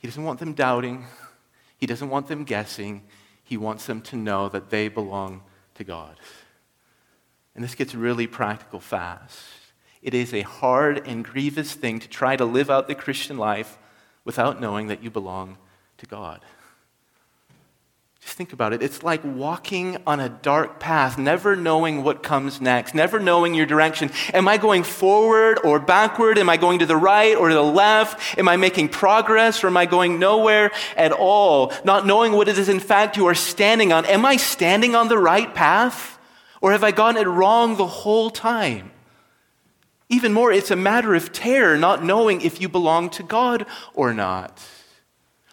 He 0.00 0.08
doesn't 0.08 0.24
want 0.24 0.40
them 0.40 0.54
doubting, 0.54 1.06
he 1.78 1.86
doesn't 1.86 2.10
want 2.10 2.26
them 2.26 2.44
guessing. 2.44 3.02
He 3.42 3.56
wants 3.56 3.86
them 3.86 4.00
to 4.02 4.16
know 4.16 4.48
that 4.48 4.70
they 4.70 4.86
belong 4.86 5.42
to 5.74 5.82
God. 5.82 6.20
And 7.56 7.64
this 7.64 7.74
gets 7.74 7.96
really 7.96 8.28
practical 8.28 8.78
fast. 8.78 9.40
It 10.02 10.14
is 10.14 10.32
a 10.32 10.42
hard 10.42 11.04
and 11.04 11.24
grievous 11.24 11.72
thing 11.74 11.98
to 11.98 12.08
try 12.08 12.36
to 12.36 12.44
live 12.44 12.70
out 12.70 12.86
the 12.86 12.94
Christian 12.94 13.38
life 13.38 13.76
without 14.24 14.60
knowing 14.60 14.86
that 14.86 15.02
you 15.02 15.10
belong 15.10 15.58
to 15.98 16.06
God. 16.06 16.44
Think 18.32 18.52
about 18.52 18.72
it. 18.72 18.80
It's 18.80 19.02
like 19.02 19.22
walking 19.24 19.98
on 20.06 20.20
a 20.20 20.28
dark 20.28 20.78
path, 20.78 21.18
never 21.18 21.56
knowing 21.56 22.04
what 22.04 22.22
comes 22.22 22.60
next, 22.60 22.94
never 22.94 23.18
knowing 23.18 23.54
your 23.54 23.66
direction. 23.66 24.10
Am 24.32 24.46
I 24.46 24.56
going 24.56 24.84
forward 24.84 25.58
or 25.64 25.80
backward? 25.80 26.38
Am 26.38 26.48
I 26.48 26.56
going 26.56 26.78
to 26.78 26.86
the 26.86 26.96
right 26.96 27.36
or 27.36 27.52
the 27.52 27.60
left? 27.60 28.38
Am 28.38 28.48
I 28.48 28.56
making 28.56 28.90
progress 28.90 29.64
or 29.64 29.66
am 29.66 29.76
I 29.76 29.84
going 29.84 30.20
nowhere 30.20 30.70
at 30.96 31.12
all? 31.12 31.72
Not 31.84 32.06
knowing 32.06 32.32
what 32.32 32.48
it 32.48 32.56
is, 32.56 32.68
in 32.68 32.80
fact, 32.80 33.16
you 33.16 33.26
are 33.26 33.34
standing 33.34 33.92
on. 33.92 34.06
Am 34.06 34.24
I 34.24 34.36
standing 34.36 34.94
on 34.94 35.08
the 35.08 35.18
right 35.18 35.52
path 35.52 36.18
or 36.60 36.70
have 36.70 36.84
I 36.84 36.92
gotten 36.92 37.20
it 37.20 37.28
wrong 37.28 37.76
the 37.76 37.86
whole 37.86 38.30
time? 38.30 38.92
Even 40.08 40.32
more, 40.32 40.52
it's 40.52 40.70
a 40.70 40.76
matter 40.76 41.14
of 41.14 41.32
terror, 41.32 41.76
not 41.76 42.04
knowing 42.04 42.40
if 42.42 42.60
you 42.60 42.68
belong 42.68 43.10
to 43.10 43.22
God 43.24 43.66
or 43.92 44.14
not. 44.14 44.60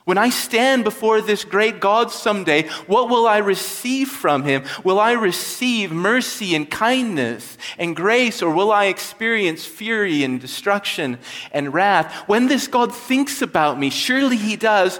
When 0.07 0.17
I 0.17 0.29
stand 0.29 0.85
before 0.85 1.19
this 1.19 1.43
great 1.43 1.81
God 1.81 2.11
someday, 2.11 2.69
what 2.87 3.09
will 3.09 3.27
I 3.27 3.39
receive 3.39 4.07
from 4.07 4.43
him? 4.43 4.63
Will 4.85 5.01
I 5.01 5.11
receive 5.11 5.91
mercy 5.91 6.55
and 6.55 6.71
kindness 6.71 7.57
and 7.77 7.93
grace, 7.93 8.41
or 8.41 8.49
will 8.49 8.71
I 8.71 8.85
experience 8.85 9.65
fury 9.65 10.23
and 10.23 10.39
destruction 10.39 11.19
and 11.51 11.73
wrath? 11.73 12.09
When 12.25 12.47
this 12.47 12.69
God 12.69 12.95
thinks 12.95 13.41
about 13.41 13.77
me, 13.77 13.89
surely 13.89 14.37
he 14.37 14.55
does, 14.55 14.97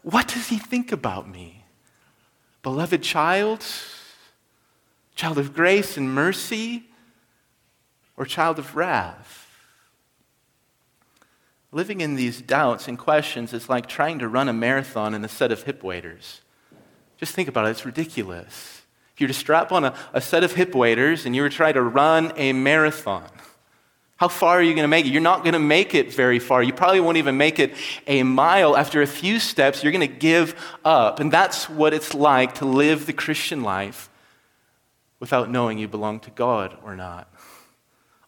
what 0.00 0.28
does 0.28 0.48
he 0.48 0.56
think 0.56 0.90
about 0.90 1.28
me? 1.28 1.62
Beloved 2.62 3.02
child, 3.02 3.62
child 5.16 5.36
of 5.36 5.52
grace 5.52 5.98
and 5.98 6.14
mercy, 6.14 6.84
or 8.16 8.24
child 8.24 8.58
of 8.58 8.74
wrath? 8.74 9.45
Living 11.76 12.00
in 12.00 12.14
these 12.14 12.40
doubts 12.40 12.88
and 12.88 12.98
questions 12.98 13.52
is 13.52 13.68
like 13.68 13.86
trying 13.86 14.18
to 14.20 14.28
run 14.28 14.48
a 14.48 14.52
marathon 14.54 15.12
in 15.12 15.22
a 15.22 15.28
set 15.28 15.52
of 15.52 15.64
hip 15.64 15.82
waders. 15.82 16.40
Just 17.18 17.34
think 17.34 17.50
about 17.50 17.66
it, 17.66 17.72
it's 17.72 17.84
ridiculous. 17.84 18.80
If 19.12 19.20
you 19.20 19.26
were 19.26 19.34
to 19.34 19.38
strap 19.38 19.72
on 19.72 19.84
a, 19.84 19.94
a 20.14 20.22
set 20.22 20.42
of 20.42 20.54
hip 20.54 20.74
waders 20.74 21.26
and 21.26 21.36
you 21.36 21.42
were 21.42 21.50
to 21.50 21.54
try 21.54 21.72
to 21.72 21.82
run 21.82 22.32
a 22.36 22.54
marathon, 22.54 23.28
how 24.16 24.28
far 24.28 24.58
are 24.58 24.62
you 24.62 24.72
going 24.72 24.84
to 24.84 24.88
make 24.88 25.04
it? 25.04 25.10
You're 25.10 25.20
not 25.20 25.42
going 25.42 25.52
to 25.52 25.58
make 25.58 25.94
it 25.94 26.14
very 26.14 26.38
far. 26.38 26.62
You 26.62 26.72
probably 26.72 27.00
won't 27.00 27.18
even 27.18 27.36
make 27.36 27.58
it 27.58 27.74
a 28.06 28.22
mile. 28.22 28.74
After 28.74 29.02
a 29.02 29.06
few 29.06 29.38
steps, 29.38 29.82
you're 29.82 29.92
going 29.92 30.00
to 30.00 30.06
give 30.06 30.54
up. 30.82 31.20
And 31.20 31.30
that's 31.30 31.68
what 31.68 31.92
it's 31.92 32.14
like 32.14 32.54
to 32.54 32.64
live 32.64 33.04
the 33.04 33.12
Christian 33.12 33.62
life 33.62 34.08
without 35.20 35.50
knowing 35.50 35.76
you 35.76 35.88
belong 35.88 36.20
to 36.20 36.30
God 36.30 36.74
or 36.82 36.96
not. 36.96 37.30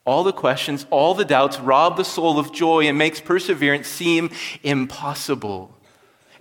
All 0.09 0.25
the 0.25 0.33
questions, 0.33 0.87
all 0.88 1.12
the 1.12 1.27
doubts 1.27 1.61
rob 1.61 1.99
the 1.99 2.03
soul 2.03 2.38
of 2.38 2.50
joy 2.50 2.87
and 2.87 2.97
makes 2.97 3.21
perseverance 3.21 3.88
seem 3.88 4.31
impossible. 4.62 5.71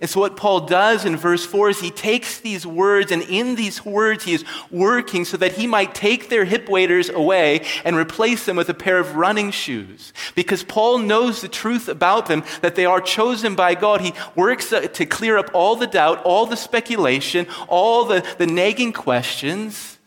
And 0.00 0.08
so, 0.08 0.20
what 0.20 0.38
Paul 0.38 0.60
does 0.60 1.04
in 1.04 1.18
verse 1.18 1.44
4 1.44 1.68
is 1.68 1.80
he 1.80 1.90
takes 1.90 2.40
these 2.40 2.66
words, 2.66 3.12
and 3.12 3.20
in 3.24 3.56
these 3.56 3.84
words, 3.84 4.24
he 4.24 4.32
is 4.32 4.42
working 4.70 5.26
so 5.26 5.36
that 5.36 5.52
he 5.52 5.66
might 5.66 5.94
take 5.94 6.30
their 6.30 6.46
hip 6.46 6.66
waders 6.66 7.10
away 7.10 7.66
and 7.84 7.94
replace 7.94 8.46
them 8.46 8.56
with 8.56 8.70
a 8.70 8.74
pair 8.74 8.98
of 8.98 9.16
running 9.16 9.50
shoes. 9.50 10.14
Because 10.34 10.62
Paul 10.62 11.00
knows 11.00 11.42
the 11.42 11.48
truth 11.48 11.88
about 11.88 12.24
them, 12.24 12.44
that 12.62 12.74
they 12.74 12.86
are 12.86 13.02
chosen 13.02 13.54
by 13.54 13.74
God. 13.74 14.00
He 14.00 14.14
works 14.34 14.70
to 14.70 15.04
clear 15.04 15.36
up 15.36 15.50
all 15.52 15.76
the 15.76 15.86
doubt, 15.86 16.22
all 16.22 16.46
the 16.46 16.56
speculation, 16.56 17.46
all 17.68 18.06
the, 18.06 18.26
the 18.38 18.46
nagging 18.46 18.94
questions 18.94 19.97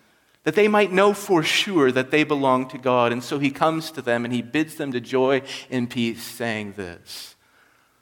that 0.43 0.55
they 0.55 0.67
might 0.67 0.91
know 0.91 1.13
for 1.13 1.43
sure 1.43 1.91
that 1.91 2.12
they 2.12 2.24
belong 2.24 2.67
to 2.69 2.77
God. 2.77 3.12
And 3.12 3.24
so 3.24 3.38
he 3.39 3.51
comes 3.51 3.91
to 3.91 4.01
them 4.01 4.25
and 4.25 4.33
he 4.33 4.41
bids 4.41 4.75
them 4.75 4.91
to 4.91 5.00
joy 5.00 5.43
and 5.69 5.89
peace, 5.89 6.24
saying 6.24 6.74
this 6.74 7.36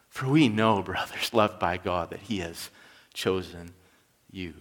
For 0.09 0.27
we 0.27 0.47
know, 0.47 0.81
brothers, 0.81 1.33
loved 1.33 1.59
by 1.59 1.77
God, 1.77 2.11
that 2.11 2.21
he 2.21 2.39
has 2.39 2.69
chosen 3.13 3.73
you. 4.31 4.53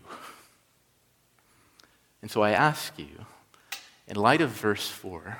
And 2.21 2.31
so 2.31 2.43
I 2.43 2.51
ask 2.51 2.99
you, 2.99 3.27
in 4.09 4.17
light 4.17 4.41
of 4.41 4.51
verse 4.51 4.89
4, 4.89 5.39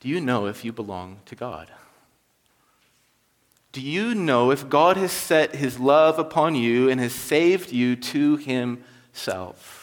do 0.00 0.08
you 0.08 0.20
know 0.20 0.46
if 0.46 0.64
you 0.64 0.72
belong 0.72 1.20
to 1.26 1.34
God? 1.34 1.70
Do 3.72 3.82
you 3.82 4.14
know 4.14 4.50
if 4.50 4.68
God 4.68 4.96
has 4.96 5.12
set 5.12 5.54
his 5.54 5.78
love 5.78 6.18
upon 6.18 6.54
you 6.54 6.88
and 6.88 7.00
has 7.00 7.12
saved 7.12 7.70
you 7.70 7.96
to 7.96 8.36
himself? 8.38 9.77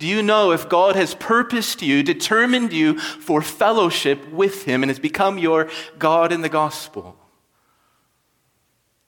Do 0.00 0.06
you 0.06 0.22
know 0.22 0.50
if 0.50 0.66
God 0.66 0.96
has 0.96 1.14
purposed 1.14 1.82
you, 1.82 2.02
determined 2.02 2.72
you 2.72 2.98
for 2.98 3.42
fellowship 3.42 4.32
with 4.32 4.64
Him, 4.64 4.82
and 4.82 4.88
has 4.88 4.98
become 4.98 5.36
your 5.36 5.68
God 5.98 6.32
in 6.32 6.40
the 6.40 6.48
gospel? 6.48 7.18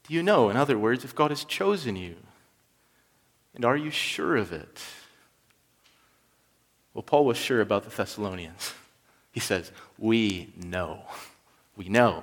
Do 0.07 0.13
you 0.13 0.23
know, 0.23 0.51
in 0.51 0.57
other 0.59 0.79
words, 0.79 1.03
if 1.03 1.15
God 1.15 1.31
has 1.31 1.45
chosen 1.45 1.97
you? 1.97 2.17
And 3.55 3.65
are 3.65 3.77
you 3.77 3.91
sure 3.91 4.37
of 4.37 4.53
it? 4.53 4.83
Well, 6.93 7.03
Paul 7.03 7.25
was 7.25 7.39
sure 7.39 7.63
about 7.63 7.85
the 7.85 7.91
Thessalonians. 7.91 8.75
He 9.33 9.41
says, 9.41 9.73
We 9.97 10.53
know. 10.63 11.05
We 11.75 11.89
know. 11.89 12.23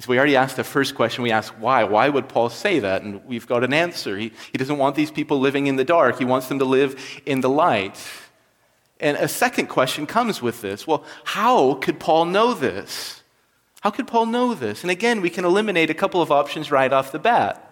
So 0.00 0.10
we 0.10 0.16
already 0.16 0.36
asked 0.36 0.56
the 0.56 0.64
first 0.64 0.94
question. 0.94 1.24
We 1.24 1.32
asked 1.32 1.58
why. 1.58 1.82
Why 1.82 2.08
would 2.08 2.28
Paul 2.28 2.50
say 2.50 2.78
that? 2.78 3.02
And 3.02 3.24
we've 3.24 3.48
got 3.48 3.64
an 3.64 3.74
answer. 3.74 4.16
He, 4.16 4.32
he 4.52 4.58
doesn't 4.58 4.78
want 4.78 4.94
these 4.94 5.10
people 5.10 5.40
living 5.40 5.66
in 5.66 5.76
the 5.76 5.84
dark, 5.84 6.18
he 6.18 6.24
wants 6.24 6.48
them 6.48 6.60
to 6.60 6.64
live 6.64 7.20
in 7.26 7.40
the 7.40 7.48
light. 7.48 7.98
And 9.00 9.16
a 9.16 9.28
second 9.28 9.66
question 9.68 10.06
comes 10.06 10.42
with 10.42 10.60
this. 10.60 10.86
Well, 10.86 11.04
how 11.24 11.74
could 11.74 12.00
Paul 12.00 12.24
know 12.24 12.52
this? 12.52 13.22
How 13.80 13.90
could 13.90 14.08
Paul 14.08 14.26
know 14.26 14.54
this? 14.54 14.82
And 14.82 14.90
again, 14.90 15.20
we 15.20 15.30
can 15.30 15.44
eliminate 15.44 15.88
a 15.88 15.94
couple 15.94 16.20
of 16.20 16.32
options 16.32 16.70
right 16.70 16.92
off 16.92 17.12
the 17.12 17.18
bat. 17.20 17.67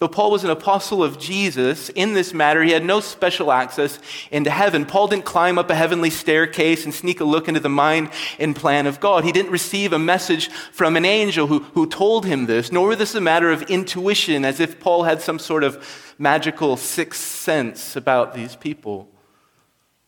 Though 0.00 0.08
Paul 0.08 0.32
was 0.32 0.42
an 0.42 0.50
apostle 0.50 1.04
of 1.04 1.20
Jesus, 1.20 1.88
in 1.88 2.14
this 2.14 2.34
matter, 2.34 2.62
he 2.62 2.72
had 2.72 2.84
no 2.84 2.98
special 2.98 3.52
access 3.52 4.00
into 4.32 4.50
heaven. 4.50 4.84
Paul 4.86 5.06
didn't 5.06 5.24
climb 5.24 5.56
up 5.56 5.70
a 5.70 5.74
heavenly 5.74 6.10
staircase 6.10 6.84
and 6.84 6.92
sneak 6.92 7.20
a 7.20 7.24
look 7.24 7.46
into 7.46 7.60
the 7.60 7.68
mind 7.68 8.10
and 8.40 8.56
plan 8.56 8.88
of 8.88 8.98
God. 8.98 9.24
He 9.24 9.30
didn't 9.30 9.52
receive 9.52 9.92
a 9.92 9.98
message 9.98 10.48
from 10.50 10.96
an 10.96 11.04
angel 11.04 11.46
who, 11.46 11.60
who 11.60 11.86
told 11.86 12.26
him 12.26 12.46
this, 12.46 12.72
nor 12.72 12.88
was 12.88 12.98
this 12.98 13.14
a 13.14 13.20
matter 13.20 13.52
of 13.52 13.62
intuition, 13.62 14.44
as 14.44 14.58
if 14.58 14.80
Paul 14.80 15.04
had 15.04 15.22
some 15.22 15.38
sort 15.38 15.62
of 15.62 16.14
magical 16.18 16.76
sixth 16.76 17.22
sense 17.22 17.94
about 17.94 18.34
these 18.34 18.56
people. 18.56 19.08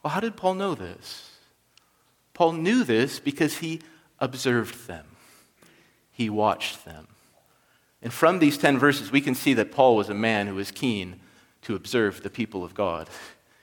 Well, 0.02 0.12
how 0.12 0.20
did 0.20 0.36
Paul 0.36 0.54
know 0.54 0.74
this? 0.74 1.30
Paul 2.34 2.52
knew 2.52 2.82
this 2.82 3.20
because 3.20 3.58
he 3.58 3.80
observed 4.18 4.88
them, 4.88 5.06
he 6.10 6.28
watched 6.28 6.84
them. 6.84 7.06
And 8.06 8.12
from 8.12 8.38
these 8.38 8.56
10 8.56 8.78
verses, 8.78 9.10
we 9.10 9.20
can 9.20 9.34
see 9.34 9.54
that 9.54 9.72
Paul 9.72 9.96
was 9.96 10.08
a 10.08 10.14
man 10.14 10.46
who 10.46 10.54
was 10.54 10.70
keen 10.70 11.18
to 11.62 11.74
observe 11.74 12.22
the 12.22 12.30
people 12.30 12.62
of 12.62 12.72
God. 12.72 13.10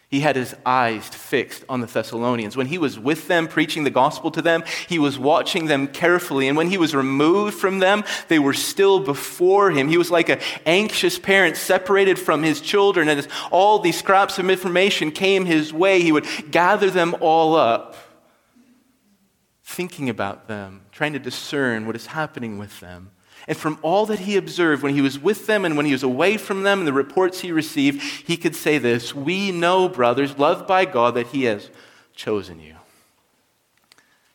He 0.10 0.20
had 0.20 0.36
his 0.36 0.54
eyes 0.66 1.08
fixed 1.08 1.64
on 1.70 1.80
the 1.80 1.88
Thessalonians. 1.88 2.58
When 2.58 2.68
he 2.68 2.78
was 2.78 3.00
with 3.00 3.30
them, 3.30 3.48
preaching 3.48 3.86
the 3.86 3.90
gospel 3.90 4.32
to 4.32 4.42
them, 4.42 4.66
he 4.90 5.00
was 5.00 5.18
watching 5.18 5.68
them 5.68 5.88
carefully. 5.88 6.50
And 6.50 6.58
when 6.58 6.70
he 6.70 6.78
was 6.78 6.94
removed 6.94 7.58
from 7.58 7.80
them, 7.80 8.04
they 8.28 8.38
were 8.38 8.54
still 8.54 9.00
before 9.00 9.72
him. 9.72 9.88
He 9.88 9.98
was 9.98 10.12
like 10.12 10.28
an 10.28 10.42
anxious 10.66 11.18
parent 11.18 11.56
separated 11.56 12.20
from 12.20 12.44
his 12.44 12.60
children. 12.60 13.08
And 13.08 13.20
as 13.20 13.30
all 13.50 13.80
these 13.80 13.98
scraps 13.98 14.40
of 14.40 14.50
information 14.50 15.12
came 15.12 15.46
his 15.46 15.72
way, 15.72 16.02
he 16.02 16.12
would 16.12 16.28
gather 16.52 16.90
them 16.90 17.16
all 17.22 17.56
up, 17.56 17.96
thinking 19.64 20.10
about 20.10 20.50
them, 20.50 20.82
trying 20.92 21.14
to 21.14 21.20
discern 21.20 21.86
what 21.86 21.96
is 21.96 22.08
happening 22.08 22.58
with 22.58 22.82
them. 22.82 23.12
And 23.48 23.58
from 23.58 23.78
all 23.82 24.06
that 24.06 24.20
he 24.20 24.38
observed 24.38 24.84
when 24.84 24.94
he 24.94 25.02
was 25.02 25.20
with 25.20 25.48
them 25.48 25.66
and 25.66 25.76
when 25.76 25.86
he 25.86 25.92
was 25.92 26.04
away 26.04 26.38
from 26.38 26.64
them 26.64 26.80
and 26.80 26.88
the 26.88 26.94
reports 26.94 27.42
he 27.42 27.52
received, 27.52 28.02
he 28.02 28.38
could 28.38 28.56
say 28.56 28.78
this 28.78 29.14
We 29.14 29.52
know, 29.52 29.90
brothers, 29.90 30.38
loved 30.38 30.66
by 30.68 30.86
God, 30.86 31.16
that 31.16 31.28
he 31.28 31.44
has 31.44 31.70
chosen 32.16 32.60
you. 32.60 32.76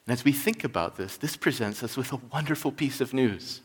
And 0.06 0.12
as 0.12 0.24
we 0.24 0.32
think 0.32 0.64
about 0.64 0.96
this, 0.96 1.16
this 1.16 1.36
presents 1.36 1.82
us 1.82 1.96
with 1.96 2.12
a 2.12 2.20
wonderful 2.32 2.72
piece 2.72 3.00
of 3.00 3.14
news. 3.14 3.60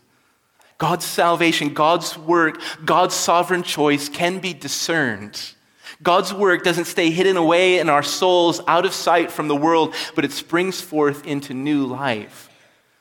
God's 0.77 1.05
salvation, 1.05 1.73
God's 1.73 2.17
work, 2.17 2.59
God's 2.83 3.15
sovereign 3.15 3.63
choice 3.63 4.09
can 4.09 4.39
be 4.39 4.53
discerned. 4.53 5.53
God's 6.01 6.33
work 6.33 6.63
doesn't 6.63 6.85
stay 6.85 7.11
hidden 7.11 7.37
away 7.37 7.79
in 7.79 7.89
our 7.89 8.03
souls, 8.03 8.59
out 8.67 8.85
of 8.85 8.93
sight 8.93 9.31
from 9.31 9.47
the 9.47 9.55
world, 9.55 9.93
but 10.15 10.25
it 10.25 10.31
springs 10.31 10.81
forth 10.81 11.25
into 11.25 11.53
new 11.53 11.85
life. 11.85 12.49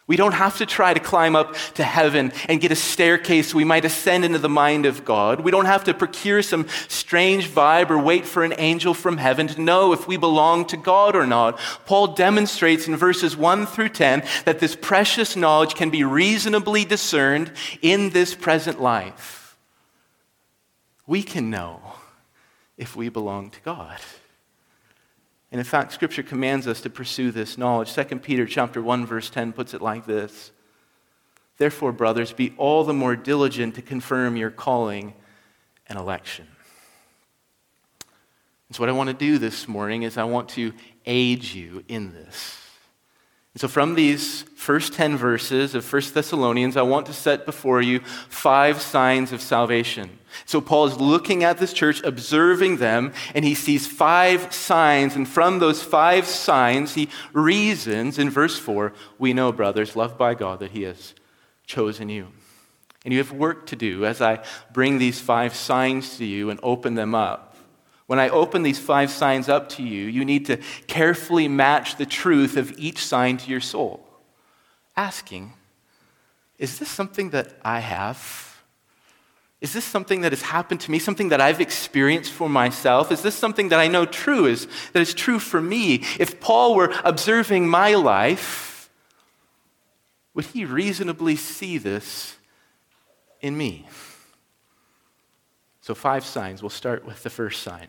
We 0.08 0.16
don't 0.16 0.34
have 0.34 0.58
to 0.58 0.66
try 0.66 0.92
to 0.92 1.00
climb 1.00 1.36
up 1.36 1.54
to 1.74 1.84
heaven 1.84 2.32
and 2.48 2.60
get 2.60 2.72
a 2.72 2.76
staircase 2.76 3.54
we 3.54 3.64
might 3.64 3.84
ascend 3.84 4.24
into 4.24 4.38
the 4.38 4.48
mind 4.48 4.84
of 4.84 5.04
God. 5.04 5.40
We 5.40 5.52
don't 5.52 5.66
have 5.66 5.84
to 5.84 5.94
procure 5.94 6.42
some 6.42 6.66
strange 6.88 7.48
vibe 7.48 7.90
or 7.90 7.98
wait 7.98 8.26
for 8.26 8.42
an 8.42 8.54
angel 8.58 8.94
from 8.94 9.18
heaven 9.18 9.46
to 9.46 9.60
know 9.60 9.92
if 9.92 10.08
we 10.08 10.16
belong 10.16 10.64
to 10.66 10.76
God 10.76 11.14
or 11.14 11.24
not. 11.24 11.58
Paul 11.86 12.08
demonstrates 12.08 12.88
in 12.88 12.96
verses 12.96 13.36
1 13.36 13.66
through 13.66 13.90
10 13.90 14.24
that 14.44 14.58
this 14.58 14.74
precious 14.74 15.36
knowledge 15.36 15.76
can 15.76 15.90
be 15.90 16.02
reasonably 16.02 16.84
discerned 16.84 17.52
in 17.80 18.10
this 18.10 18.34
present 18.34 18.82
life. 18.82 19.56
We 21.06 21.22
can 21.22 21.48
know 21.48 21.80
if 22.76 22.96
we 22.96 23.08
belong 23.08 23.50
to 23.50 23.60
God. 23.60 24.00
And 25.52 25.58
in 25.58 25.64
fact, 25.64 25.92
Scripture 25.92 26.22
commands 26.22 26.66
us 26.66 26.80
to 26.80 26.90
pursue 26.90 27.30
this 27.30 27.58
knowledge. 27.58 27.94
2 27.94 28.04
Peter 28.20 28.46
chapter 28.46 28.80
1, 28.80 29.04
verse 29.04 29.28
10 29.28 29.52
puts 29.52 29.74
it 29.74 29.82
like 29.82 30.06
this. 30.06 30.50
Therefore, 31.58 31.92
brothers, 31.92 32.32
be 32.32 32.54
all 32.56 32.84
the 32.84 32.94
more 32.94 33.14
diligent 33.14 33.74
to 33.74 33.82
confirm 33.82 34.36
your 34.36 34.50
calling 34.50 35.12
and 35.86 35.98
election. 35.98 36.48
And 38.68 38.74
so, 38.76 38.80
what 38.80 38.88
I 38.88 38.92
want 38.92 39.08
to 39.08 39.14
do 39.14 39.36
this 39.36 39.68
morning 39.68 40.04
is 40.04 40.16
I 40.16 40.24
want 40.24 40.48
to 40.50 40.72
aid 41.04 41.44
you 41.44 41.84
in 41.86 42.14
this. 42.14 42.61
And 43.54 43.60
so, 43.60 43.68
from 43.68 43.94
these 43.94 44.42
first 44.56 44.94
10 44.94 45.16
verses 45.18 45.74
of 45.74 45.90
1 45.90 46.02
Thessalonians, 46.14 46.76
I 46.76 46.82
want 46.82 47.04
to 47.06 47.12
set 47.12 47.44
before 47.44 47.82
you 47.82 48.00
five 48.28 48.80
signs 48.80 49.30
of 49.30 49.42
salvation. 49.42 50.18
So, 50.46 50.62
Paul 50.62 50.86
is 50.86 50.98
looking 50.98 51.44
at 51.44 51.58
this 51.58 51.74
church, 51.74 52.02
observing 52.02 52.78
them, 52.78 53.12
and 53.34 53.44
he 53.44 53.54
sees 53.54 53.86
five 53.86 54.54
signs. 54.54 55.16
And 55.16 55.28
from 55.28 55.58
those 55.58 55.82
five 55.82 56.26
signs, 56.26 56.94
he 56.94 57.10
reasons 57.34 58.18
in 58.18 58.30
verse 58.30 58.58
4 58.58 58.94
We 59.18 59.34
know, 59.34 59.52
brothers, 59.52 59.96
loved 59.96 60.16
by 60.16 60.32
God, 60.34 60.60
that 60.60 60.70
he 60.70 60.84
has 60.84 61.14
chosen 61.66 62.08
you. 62.08 62.28
And 63.04 63.12
you 63.12 63.18
have 63.18 63.32
work 63.32 63.66
to 63.66 63.76
do 63.76 64.06
as 64.06 64.22
I 64.22 64.42
bring 64.72 64.98
these 64.98 65.20
five 65.20 65.54
signs 65.54 66.16
to 66.16 66.24
you 66.24 66.48
and 66.48 66.58
open 66.62 66.94
them 66.94 67.14
up. 67.14 67.51
When 68.12 68.20
I 68.20 68.28
open 68.28 68.62
these 68.62 68.78
five 68.78 69.10
signs 69.10 69.48
up 69.48 69.70
to 69.70 69.82
you, 69.82 70.04
you 70.04 70.26
need 70.26 70.44
to 70.44 70.58
carefully 70.86 71.48
match 71.48 71.96
the 71.96 72.04
truth 72.04 72.58
of 72.58 72.78
each 72.78 72.98
sign 72.98 73.38
to 73.38 73.50
your 73.50 73.62
soul, 73.62 74.06
asking, 74.94 75.54
Is 76.58 76.78
this 76.78 76.90
something 76.90 77.30
that 77.30 77.54
I 77.64 77.80
have? 77.80 78.60
Is 79.62 79.72
this 79.72 79.86
something 79.86 80.20
that 80.20 80.32
has 80.32 80.42
happened 80.42 80.82
to 80.82 80.90
me, 80.90 80.98
something 80.98 81.30
that 81.30 81.40
I've 81.40 81.62
experienced 81.62 82.32
for 82.32 82.50
myself? 82.50 83.10
Is 83.10 83.22
this 83.22 83.34
something 83.34 83.70
that 83.70 83.80
I 83.80 83.88
know 83.88 84.04
true 84.04 84.44
is 84.44 84.68
that 84.92 85.00
is 85.00 85.14
true 85.14 85.38
for 85.38 85.62
me? 85.62 86.04
If 86.20 86.38
Paul 86.38 86.74
were 86.74 86.92
observing 87.04 87.66
my 87.66 87.94
life, 87.94 88.90
would 90.34 90.44
he 90.44 90.66
reasonably 90.66 91.36
see 91.36 91.78
this 91.78 92.36
in 93.40 93.56
me? 93.56 93.86
So, 95.80 95.94
five 95.94 96.26
signs. 96.26 96.60
We'll 96.60 96.68
start 96.68 97.06
with 97.06 97.22
the 97.22 97.30
first 97.30 97.62
sign. 97.62 97.88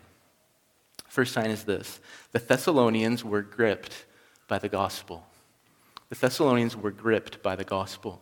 First 1.14 1.32
sign 1.32 1.52
is 1.52 1.62
this 1.62 2.00
the 2.32 2.40
Thessalonians 2.40 3.24
were 3.24 3.40
gripped 3.40 4.04
by 4.48 4.58
the 4.58 4.68
gospel. 4.68 5.24
The 6.08 6.16
Thessalonians 6.16 6.76
were 6.76 6.90
gripped 6.90 7.40
by 7.40 7.54
the 7.54 7.62
gospel. 7.62 8.20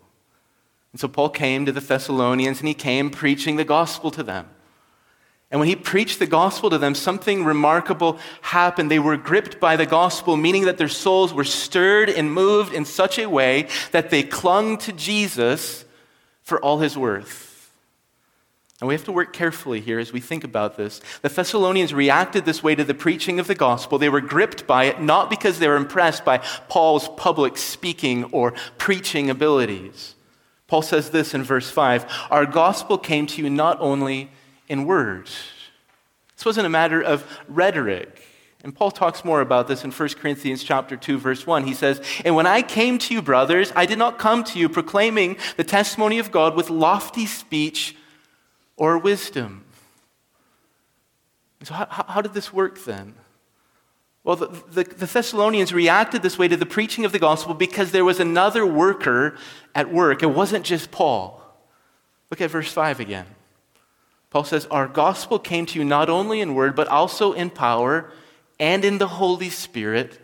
And 0.93 1.01
so 1.01 1.09
Paul 1.09 1.31
came 1.31 1.65
to 1.65 1.73
the 1.73 1.81
Thessalonians 1.81 2.59
and 2.59 2.69
he 2.69 2.75
came 2.75 3.09
preaching 3.09 3.57
the 3.57 3.65
gospel 3.65 4.11
to 4.11 4.23
them. 4.23 4.47
And 5.51 5.59
when 5.59 5.71
he 5.71 5.75
preached 5.77 6.19
the 6.19 6.27
gospel 6.27 6.69
to 6.69 6.77
them, 6.77 6.95
something 6.95 7.47
remarkable 7.47 8.19
happened. 8.43 8.91
They 8.91 8.99
were 8.99 9.17
gripped 9.17 9.59
by 9.59 9.77
the 9.77 9.87
gospel, 9.87 10.37
meaning 10.37 10.67
that 10.67 10.77
their 10.77 10.87
souls 10.87 11.33
were 11.33 11.45
stirred 11.45 12.11
and 12.11 12.31
moved 12.31 12.75
in 12.75 12.85
such 12.85 13.19
a 13.19 13.27
way 13.27 13.69
that 13.93 14.11
they 14.11 14.23
clung 14.23 14.77
to 14.79 14.93
Jesus 14.93 15.87
for 16.43 16.61
all 16.61 16.81
his 16.81 16.99
worth. 16.99 17.42
And 18.83 18.89
we 18.89 18.95
have 18.95 19.05
to 19.05 19.13
work 19.13 19.33
carefully 19.33 19.81
here 19.81 20.01
as 20.01 20.13
we 20.13 20.19
think 20.19 20.43
about 20.43 20.77
this. 20.77 21.01
The 21.21 21.29
Thessalonians 21.29 21.95
reacted 21.95 22.45
this 22.45 22.65
way 22.65 22.75
to 22.75 22.83
the 22.83 22.95
preaching 22.95 23.39
of 23.39 23.47
the 23.47 23.55
gospel. 23.55 23.97
They 23.97 24.09
were 24.09 24.21
gripped 24.21 24.67
by 24.67 24.87
it 24.87 25.01
not 25.01 25.31
because 25.31 25.61
they 25.61 25.69
were 25.69 25.77
impressed 25.77 26.25
by 26.25 26.39
Paul's 26.69 27.09
public 27.17 27.57
speaking 27.57 28.25
or 28.33 28.55
preaching 28.79 29.31
abilities. 29.31 30.17
Paul 30.67 30.83
says 30.83 31.11
this 31.11 31.33
in 31.33 31.45
verse 31.45 31.71
5 31.71 32.07
Our 32.29 32.45
gospel 32.45 32.99
came 32.99 33.29
to 33.29 33.41
you 33.41 33.49
not 33.49 33.81
only 33.81 34.33
in 34.67 34.85
words. 34.85 35.31
This 36.35 36.45
wasn't 36.45 36.67
a 36.67 36.69
matter 36.69 37.01
of 37.01 37.25
rhetoric. 37.47 38.21
And 38.65 38.75
Paul 38.75 38.91
talks 38.91 39.25
more 39.25 39.43
about 39.43 39.69
this 39.69 39.85
in 39.85 39.93
1 39.93 40.09
Corinthians 40.15 40.65
chapter 40.65 40.97
2 40.97 41.19
verse 41.19 41.47
1. 41.47 41.69
He 41.69 41.75
says, 41.75 42.01
"And 42.25 42.35
when 42.35 42.49
I 42.49 42.63
came 42.63 42.99
to 42.99 43.15
you, 43.15 43.23
brothers, 43.23 43.73
I 43.77 43.87
did 43.87 43.99
not 43.99 44.19
come 44.19 44.43
to 44.43 44.59
you 44.59 44.69
proclaiming 44.69 45.37
the 45.57 45.63
testimony 45.63 46.19
of 46.19 46.33
God 46.33 46.57
with 46.57 46.69
lofty 46.69 47.27
speech 47.27 47.95
or 48.83 48.99
wisdom. 48.99 49.65
So, 51.63 51.73
how, 51.73 51.87
how 52.09 52.21
did 52.21 52.35
this 52.35 52.53
work 52.53 52.83
then? 52.85 53.15
Well, 54.25 54.35
the, 54.35 54.47
the, 54.73 54.83
the, 54.83 55.07
Thessalonians 55.07 55.73
reacted 55.73 56.23
this 56.23 56.37
way 56.37 56.49
to 56.49 56.57
the 56.57 56.67
preaching 56.67 57.05
of 57.05 57.13
the 57.13 57.21
gospel 57.21 57.55
because 57.55 57.93
there 57.93 58.05
was 58.05 58.19
another 58.19 58.67
worker 58.67 59.37
at 59.73 59.93
work. 59.93 60.25
It 60.25 60.31
wasn't 60.35 60.65
just 60.65 60.91
Paul. 60.91 61.41
Look 62.29 62.41
at 62.41 62.51
verse 62.51 62.73
5 62.73 62.99
again. 62.99 63.27
Paul 64.31 64.43
says, 64.43 64.67
Our 64.67 64.89
gospel 64.89 65.39
came 65.39 65.65
to 65.67 65.79
you 65.79 65.85
not 65.85 66.11
only 66.11 66.41
in 66.41 66.57
word, 66.57 66.75
but 66.75 66.89
also 66.89 67.35
in 67.35 67.51
power 67.51 68.11
and 68.59 68.85
in 68.85 68.99
the 68.99 69.07
Holy 69.07 69.51
Spirit 69.51 70.19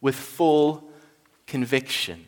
with 0.00 0.14
full 0.14 0.88
conviction. 1.48 2.26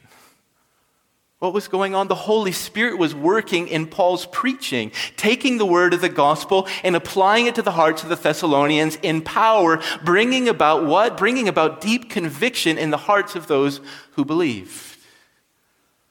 What 1.38 1.52
was 1.52 1.68
going 1.68 1.94
on? 1.94 2.08
The 2.08 2.14
Holy 2.14 2.52
Spirit 2.52 2.96
was 2.96 3.14
working 3.14 3.68
in 3.68 3.86
Paul's 3.86 4.24
preaching, 4.24 4.90
taking 5.16 5.58
the 5.58 5.66
word 5.66 5.92
of 5.92 6.00
the 6.00 6.08
gospel 6.08 6.66
and 6.82 6.96
applying 6.96 7.44
it 7.44 7.54
to 7.56 7.62
the 7.62 7.72
hearts 7.72 8.02
of 8.02 8.08
the 8.08 8.16
Thessalonians 8.16 8.96
in 9.02 9.20
power, 9.20 9.82
bringing 10.02 10.48
about 10.48 10.86
what? 10.86 11.18
Bringing 11.18 11.46
about 11.46 11.82
deep 11.82 12.08
conviction 12.08 12.78
in 12.78 12.90
the 12.90 12.96
hearts 12.96 13.36
of 13.36 13.48
those 13.48 13.82
who 14.12 14.24
believed. 14.24 14.96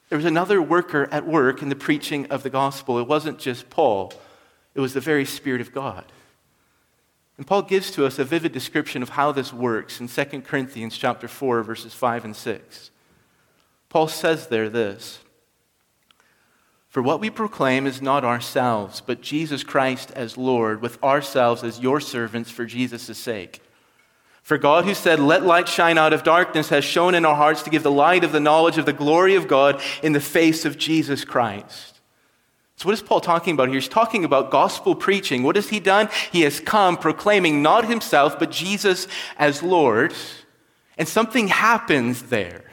There 0.09 0.17
was 0.17 0.25
another 0.25 0.61
worker 0.61 1.09
at 1.11 1.25
work 1.25 1.63
in 1.63 1.69
the 1.69 1.75
preaching 1.75 2.27
of 2.27 2.43
the 2.43 2.51
gospel. 2.51 2.99
It 2.99 3.07
wasn't 3.07 3.39
just 3.39 3.71
Paul, 3.71 4.13
it 4.75 4.79
was 4.79 4.93
the 4.93 4.99
very 4.99 5.25
Spirit 5.25 5.61
of 5.61 5.73
God. 5.73 6.05
And 7.37 7.47
Paul 7.47 7.63
gives 7.63 7.89
to 7.91 8.05
us 8.05 8.19
a 8.19 8.23
vivid 8.23 8.51
description 8.51 9.01
of 9.01 9.09
how 9.09 9.31
this 9.31 9.51
works 9.51 9.99
in 9.99 10.07
2 10.07 10.41
Corinthians 10.41 10.95
chapter 10.95 11.27
4 11.27 11.63
verses 11.63 11.93
5 11.93 12.25
and 12.25 12.35
6. 12.35 12.91
Paul 13.95 14.09
says 14.09 14.47
there 14.47 14.67
this 14.67 15.19
For 16.89 17.01
what 17.01 17.21
we 17.21 17.29
proclaim 17.29 17.87
is 17.87 18.01
not 18.01 18.25
ourselves, 18.25 18.99
but 18.99 19.21
Jesus 19.21 19.63
Christ 19.63 20.11
as 20.11 20.37
Lord, 20.37 20.81
with 20.81 21.01
ourselves 21.01 21.63
as 21.63 21.79
your 21.79 22.01
servants 22.01 22.51
for 22.51 22.65
Jesus' 22.65 23.17
sake. 23.17 23.61
For 24.43 24.57
God, 24.57 24.83
who 24.83 24.93
said, 24.93 25.21
Let 25.21 25.45
light 25.45 25.69
shine 25.69 25.97
out 25.97 26.11
of 26.11 26.23
darkness, 26.23 26.67
has 26.67 26.83
shown 26.83 27.15
in 27.15 27.23
our 27.23 27.37
hearts 27.37 27.63
to 27.63 27.69
give 27.69 27.83
the 27.83 27.89
light 27.89 28.25
of 28.25 28.33
the 28.33 28.41
knowledge 28.41 28.77
of 28.77 28.85
the 28.85 28.91
glory 28.91 29.35
of 29.35 29.47
God 29.47 29.81
in 30.03 30.11
the 30.11 30.19
face 30.19 30.65
of 30.65 30.77
Jesus 30.77 31.23
Christ. 31.23 32.01
So, 32.75 32.89
what 32.89 32.95
is 32.95 33.01
Paul 33.01 33.21
talking 33.21 33.53
about 33.53 33.69
here? 33.69 33.79
He's 33.79 33.87
talking 33.87 34.25
about 34.25 34.51
gospel 34.51 34.93
preaching. 34.93 35.41
What 35.41 35.55
has 35.55 35.69
he 35.69 35.79
done? 35.79 36.09
He 36.33 36.41
has 36.41 36.59
come 36.59 36.97
proclaiming 36.97 37.61
not 37.61 37.87
himself, 37.87 38.37
but 38.39 38.51
Jesus 38.51 39.07
as 39.37 39.63
Lord. 39.63 40.13
And 40.97 41.07
something 41.07 41.47
happens 41.47 42.23
there. 42.23 42.64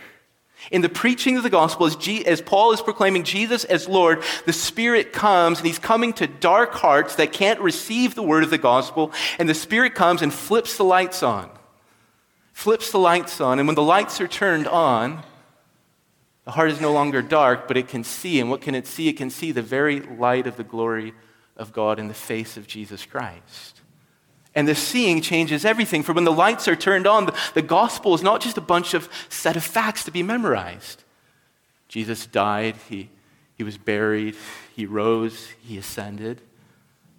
In 0.73 0.81
the 0.81 0.89
preaching 0.89 1.37
of 1.37 1.43
the 1.43 1.51
gospel, 1.51 1.87
as, 1.87 1.97
G- 1.97 2.27
as, 2.27 2.41
Paul 2.41 2.73
is 2.73 2.81
proclaiming 2.81 3.25
Jesus 3.25 3.65
as 3.65 3.87
Lord, 3.87 4.23
the 4.47 4.55
Spirit 4.55 5.13
comes 5.13 5.59
and 5.59 5.67
he's 5.67 5.79
coming 5.79 6.15
to 6.15 6.27
dark 6.27 6.73
hearts 6.73 7.17
that 7.17 7.33
can't 7.33 7.61
receive 7.61 8.15
the 8.15 8.23
word 8.23 8.43
of 8.43 8.51
the 8.51 8.59
gospel, 8.59 9.13
and 9.39 9.49
the 9.49 9.55
Spirit 9.55 9.95
comes 9.95 10.23
and 10.23 10.33
flips 10.33 10.79
the 10.79 10.85
lights 10.85 11.23
on. 11.23 11.51
Flips 12.55 12.91
the 12.91 12.99
lights 12.99 13.41
on, 13.41 13.59
and 13.59 13.69
when 13.69 13.75
the 13.75 13.83
lights 13.83 14.21
are 14.21 14.27
turned 14.27 14.67
on, 14.67 15.23
the 16.47 16.53
heart 16.53 16.71
is 16.71 16.81
no 16.81 16.93
longer 16.93 17.21
dark, 17.21 17.69
but 17.69 17.77
it 17.77 17.89
can 17.89 18.03
see. 18.03 18.41
And 18.41 18.51
what 18.51 18.63
can 18.63 18.75
it 18.75 18.87
see? 18.87 19.09
It 19.09 19.17
can 19.19 19.31
see 19.31 19.53
the 19.53 19.63
very 19.63 20.01
light 20.01 20.47
of 20.47 20.57
the 20.57 20.65
glory 20.65 21.13
of 21.57 21.73
God 21.73 21.99
in 21.99 22.09
the 22.09 22.15
face 22.15 22.57
of 22.57 22.67
Jesus 22.67 23.05
Christ. 23.05 23.82
And 24.55 24.69
the 24.69 24.75
seeing 24.75 25.23
changes 25.23 25.65
everything. 25.65 26.03
For 26.03 26.13
when 26.13 26.25
the 26.25 26.33
lights 26.33 26.69
are 26.69 26.77
turned 26.77 27.07
on, 27.07 27.31
the, 27.55 27.63
gospel 27.63 28.15
is 28.15 28.23
not 28.23 28.41
just 28.41 28.59
a 28.59 28.63
bunch 28.63 28.93
of 28.93 29.09
set 29.29 29.57
of 29.57 29.65
facts 29.65 30.05
to 30.05 30.11
be 30.11 30.23
memorized. 30.23 31.05
Jesus 31.89 32.27
died, 32.27 32.77
he, 32.89 33.09
he 33.57 33.65
was 33.65 33.79
buried, 33.79 34.37
he 34.77 34.87
rose, 34.87 35.49
he 35.63 35.79
ascended. 35.79 36.41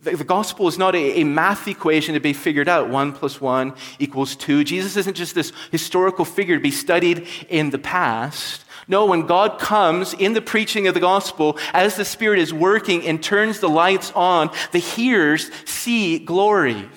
The, 0.04 0.16
the 0.16 0.24
gospel 0.24 0.68
is 0.68 0.78
not 0.78 0.96
a, 0.96 1.22
a 1.22 1.24
math 1.24 1.68
equation 1.68 2.14
to 2.14 2.20
be 2.20 2.34
figured 2.34 2.70
out. 2.70 2.90
One 2.90 3.14
plus 3.14 3.42
one 3.42 3.74
equals 3.98 4.36
two. 4.36 4.64
Jesus 4.64 4.96
isn't 4.98 5.16
just 5.16 5.34
this 5.34 5.54
historical 5.72 6.26
figure 6.26 6.56
to 6.56 6.62
be 6.62 6.72
studied 6.72 7.28
in 7.50 7.72
the 7.72 7.80
past. 7.80 8.66
No, 8.88 9.06
when 9.06 9.26
God 9.26 9.60
comes 9.60 10.14
in 10.14 10.34
the 10.34 10.42
preaching 10.42 10.88
of 10.88 10.94
the 10.94 11.00
gospel, 11.00 11.58
as 11.74 11.96
the 11.96 12.06
Spirit 12.06 12.40
is 12.40 12.54
working 12.54 13.08
and 13.08 13.24
turns 13.24 13.60
the 13.60 13.70
lights 13.70 14.12
on, 14.12 14.50
the 14.72 14.80
hearers 14.80 15.50
see 15.66 16.20
glory. 16.20 16.90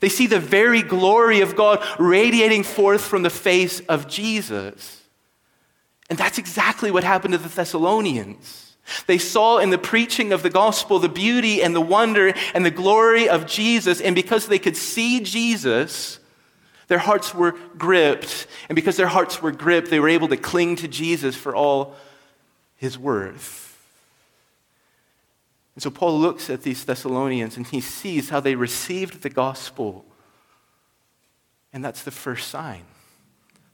They 0.00 0.08
see 0.08 0.26
the 0.26 0.40
very 0.40 0.82
glory 0.82 1.40
of 1.40 1.56
God 1.56 1.82
radiating 1.98 2.62
forth 2.62 3.02
from 3.02 3.22
the 3.22 3.30
face 3.30 3.80
of 3.80 4.08
Jesus. 4.08 5.02
And 6.08 6.18
that's 6.18 6.38
exactly 6.38 6.90
what 6.90 7.04
happened 7.04 7.32
to 7.32 7.38
the 7.38 7.48
Thessalonians. 7.48 8.76
They 9.06 9.18
saw 9.18 9.58
in 9.58 9.70
the 9.70 9.78
preaching 9.78 10.32
of 10.32 10.42
the 10.42 10.50
gospel 10.50 10.98
the 10.98 11.08
beauty 11.08 11.62
and 11.62 11.74
the 11.74 11.80
wonder 11.80 12.32
and 12.54 12.64
the 12.64 12.70
glory 12.70 13.28
of 13.28 13.46
Jesus. 13.46 14.00
And 14.00 14.14
because 14.14 14.46
they 14.46 14.58
could 14.58 14.76
see 14.76 15.20
Jesus, 15.20 16.18
their 16.86 16.98
hearts 16.98 17.34
were 17.34 17.52
gripped. 17.76 18.46
And 18.68 18.76
because 18.76 18.96
their 18.96 19.06
hearts 19.06 19.42
were 19.42 19.52
gripped, 19.52 19.90
they 19.90 20.00
were 20.00 20.08
able 20.08 20.28
to 20.28 20.38
cling 20.38 20.76
to 20.76 20.88
Jesus 20.88 21.36
for 21.36 21.54
all 21.54 21.96
his 22.76 22.98
worth. 22.98 23.67
And 25.78 25.82
so 25.84 25.90
Paul 25.92 26.18
looks 26.18 26.50
at 26.50 26.62
these 26.62 26.84
Thessalonians 26.84 27.56
and 27.56 27.64
he 27.64 27.80
sees 27.80 28.30
how 28.30 28.40
they 28.40 28.56
received 28.56 29.22
the 29.22 29.30
gospel. 29.30 30.04
And 31.72 31.84
that's 31.84 32.02
the 32.02 32.10
first 32.10 32.48
sign. 32.48 32.82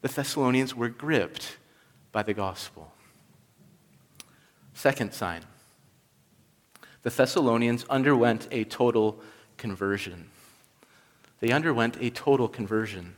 The 0.03 0.09
Thessalonians 0.09 0.75
were 0.75 0.91
gripped 0.91 1.57
by 2.13 2.23
the 2.23 2.35
gospel. 2.35 2.93
Second 4.75 5.15
sign 5.15 5.47
the 7.05 7.09
Thessalonians 7.09 7.87
underwent 7.89 8.49
a 8.51 8.65
total 8.65 9.19
conversion. 9.57 10.29
They 11.41 11.53
underwent 11.53 11.97
a 12.03 12.11
total 12.11 12.49
conversion. 12.49 13.15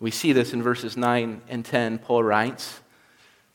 We 0.00 0.10
see 0.10 0.32
this 0.32 0.52
in 0.52 0.64
verses 0.64 0.96
9 0.96 1.42
and 1.48 1.64
10. 1.64 1.98
Paul 1.98 2.24
writes, 2.24 2.80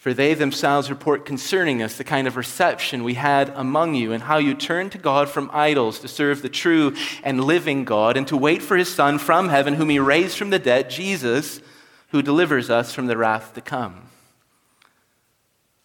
For 0.04 0.14
they 0.14 0.34
themselves 0.34 0.90
report 0.90 1.26
concerning 1.26 1.82
us 1.82 1.96
the 1.96 2.04
kind 2.04 2.28
of 2.28 2.36
reception 2.36 3.06
we 3.06 3.14
had 3.14 3.48
among 3.56 3.96
you, 3.96 4.12
and 4.12 4.22
how 4.22 4.38
you 4.38 4.54
turned 4.54 4.92
to 4.92 4.98
God 4.98 5.30
from 5.30 5.50
idols 5.54 6.00
to 6.00 6.10
serve 6.10 6.42
the 6.42 6.50
true 6.50 6.94
and 7.24 7.46
living 7.46 7.86
God, 7.86 8.18
and 8.18 8.28
to 8.28 8.36
wait 8.36 8.62
for 8.62 8.76
his 8.76 8.94
Son 8.94 9.18
from 9.18 9.48
heaven, 9.48 9.76
whom 9.76 9.88
he 9.88 10.00
raised 10.00 10.38
from 10.38 10.50
the 10.50 10.60
dead, 10.60 10.90
Jesus, 10.90 11.62
who 12.10 12.22
delivers 12.22 12.70
us 12.70 12.94
from 12.94 13.06
the 13.06 13.16
wrath 13.16 13.54
to 13.54 13.62
come. 13.62 14.10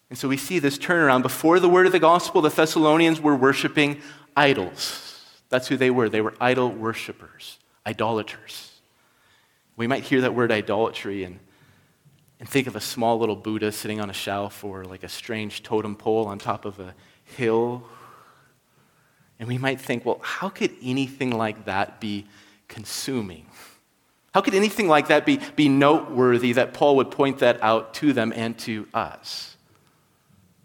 And 0.09 0.19
so 0.19 0.27
we 0.27 0.35
see 0.35 0.59
this 0.59 0.77
turnaround. 0.77 1.21
Before 1.21 1.61
the 1.61 1.69
word 1.69 1.85
of 1.85 1.93
the 1.93 1.97
gospel, 1.97 2.41
the 2.41 2.49
Thessalonians 2.49 3.21
were 3.21 3.37
worshiping 3.37 4.01
idols. 4.35 5.23
That's 5.47 5.69
who 5.69 5.77
they 5.77 5.91
were. 5.91 6.09
They 6.09 6.19
were 6.19 6.35
idol 6.41 6.69
worshippers, 6.69 7.57
idolaters. 7.87 8.81
We 9.77 9.87
might 9.87 10.03
hear 10.03 10.19
that 10.19 10.35
word 10.35 10.51
idolatry 10.51 11.23
and, 11.23 11.39
and 12.39 12.47
think 12.47 12.67
of 12.67 12.75
a 12.75 12.81
small 12.81 13.19
little 13.19 13.35
Buddha 13.35 13.71
sitting 13.71 13.99
on 13.99 14.09
a 14.09 14.13
shelf 14.13 14.63
or 14.63 14.85
like 14.85 15.03
a 15.03 15.09
strange 15.09 15.61
totem 15.63 15.95
pole 15.95 16.25
on 16.25 16.39
top 16.39 16.65
of 16.65 16.79
a 16.79 16.95
hill. 17.23 17.83
And 19.39 19.47
we 19.47 19.57
might 19.57 19.79
think, 19.79 20.05
well, 20.05 20.19
how 20.21 20.49
could 20.49 20.71
anything 20.81 21.31
like 21.31 21.65
that 21.65 21.99
be 21.99 22.25
consuming? 22.67 23.45
How 24.33 24.41
could 24.41 24.53
anything 24.53 24.87
like 24.87 25.07
that 25.07 25.25
be, 25.25 25.39
be 25.55 25.69
noteworthy 25.69 26.53
that 26.53 26.73
Paul 26.73 26.97
would 26.97 27.11
point 27.11 27.39
that 27.39 27.61
out 27.63 27.93
to 27.95 28.13
them 28.13 28.31
and 28.35 28.57
to 28.59 28.87
us? 28.93 29.57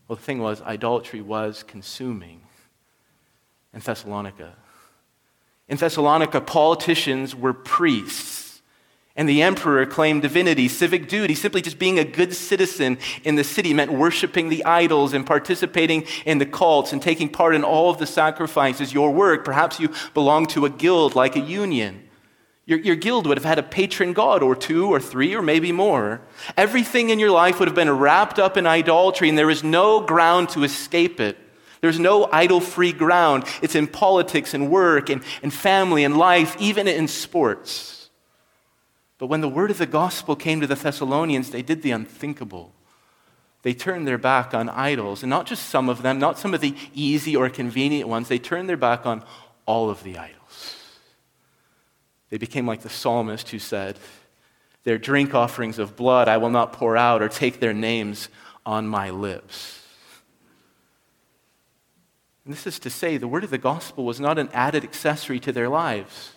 Well, 0.06 0.16
the 0.16 0.22
thing 0.22 0.38
was, 0.38 0.60
idolatry 0.62 1.22
was 1.22 1.62
consuming 1.62 2.42
in 3.72 3.80
Thessalonica. 3.80 4.54
In 5.68 5.78
Thessalonica, 5.78 6.42
politicians 6.42 7.34
were 7.34 7.54
priests, 7.54 8.43
and 9.16 9.28
the 9.28 9.42
emperor 9.42 9.86
claimed 9.86 10.22
divinity, 10.22 10.66
civic 10.66 11.08
duty. 11.08 11.34
Simply 11.34 11.62
just 11.62 11.78
being 11.78 11.98
a 11.98 12.04
good 12.04 12.34
citizen 12.34 12.98
in 13.22 13.36
the 13.36 13.44
city 13.44 13.72
meant 13.72 13.92
worshiping 13.92 14.48
the 14.48 14.64
idols 14.64 15.12
and 15.12 15.24
participating 15.24 16.04
in 16.26 16.38
the 16.38 16.46
cults 16.46 16.92
and 16.92 17.00
taking 17.00 17.28
part 17.28 17.54
in 17.54 17.62
all 17.62 17.90
of 17.90 17.98
the 17.98 18.06
sacrifices. 18.06 18.92
Your 18.92 19.12
work, 19.12 19.44
perhaps 19.44 19.78
you 19.78 19.90
belong 20.14 20.46
to 20.48 20.66
a 20.66 20.70
guild 20.70 21.14
like 21.14 21.36
a 21.36 21.40
union. 21.40 22.08
Your, 22.66 22.78
your 22.78 22.96
guild 22.96 23.26
would 23.26 23.36
have 23.36 23.44
had 23.44 23.58
a 23.58 23.62
patron 23.62 24.14
god 24.14 24.42
or 24.42 24.56
two 24.56 24.88
or 24.88 24.98
three 24.98 25.34
or 25.34 25.42
maybe 25.42 25.70
more. 25.70 26.22
Everything 26.56 27.10
in 27.10 27.18
your 27.18 27.30
life 27.30 27.58
would 27.58 27.68
have 27.68 27.74
been 27.74 27.90
wrapped 27.90 28.38
up 28.38 28.56
in 28.56 28.66
idolatry, 28.66 29.28
and 29.28 29.36
there 29.36 29.50
is 29.50 29.62
no 29.62 30.00
ground 30.00 30.48
to 30.50 30.64
escape 30.64 31.20
it. 31.20 31.36
There's 31.82 32.00
no 32.00 32.26
idol 32.32 32.60
free 32.60 32.94
ground. 32.94 33.44
It's 33.60 33.74
in 33.74 33.86
politics 33.86 34.54
and 34.54 34.70
work 34.70 35.10
and, 35.10 35.22
and 35.42 35.52
family 35.52 36.02
and 36.04 36.16
life, 36.16 36.56
even 36.58 36.88
in 36.88 37.06
sports. 37.06 38.03
But 39.24 39.30
when 39.30 39.40
the 39.40 39.48
word 39.48 39.70
of 39.70 39.78
the 39.78 39.86
gospel 39.86 40.36
came 40.36 40.60
to 40.60 40.66
the 40.66 40.74
Thessalonians, 40.74 41.48
they 41.48 41.62
did 41.62 41.80
the 41.80 41.92
unthinkable. 41.92 42.74
They 43.62 43.72
turned 43.72 44.06
their 44.06 44.18
back 44.18 44.52
on 44.52 44.68
idols, 44.68 45.22
and 45.22 45.30
not 45.30 45.46
just 45.46 45.70
some 45.70 45.88
of 45.88 46.02
them, 46.02 46.18
not 46.18 46.38
some 46.38 46.52
of 46.52 46.60
the 46.60 46.74
easy 46.92 47.34
or 47.34 47.48
convenient 47.48 48.06
ones. 48.06 48.28
They 48.28 48.38
turned 48.38 48.68
their 48.68 48.76
back 48.76 49.06
on 49.06 49.24
all 49.64 49.88
of 49.88 50.02
the 50.02 50.18
idols. 50.18 50.76
They 52.28 52.36
became 52.36 52.66
like 52.66 52.82
the 52.82 52.90
psalmist 52.90 53.48
who 53.48 53.58
said, 53.58 53.98
Their 54.82 54.98
drink 54.98 55.34
offerings 55.34 55.78
of 55.78 55.96
blood 55.96 56.28
I 56.28 56.36
will 56.36 56.50
not 56.50 56.74
pour 56.74 56.94
out 56.94 57.22
or 57.22 57.30
take 57.30 57.60
their 57.60 57.72
names 57.72 58.28
on 58.66 58.86
my 58.86 59.08
lips. 59.08 59.80
And 62.44 62.52
this 62.52 62.66
is 62.66 62.78
to 62.80 62.90
say, 62.90 63.16
the 63.16 63.26
word 63.26 63.44
of 63.44 63.48
the 63.48 63.56
gospel 63.56 64.04
was 64.04 64.20
not 64.20 64.38
an 64.38 64.50
added 64.52 64.84
accessory 64.84 65.40
to 65.40 65.50
their 65.50 65.70
lives. 65.70 66.34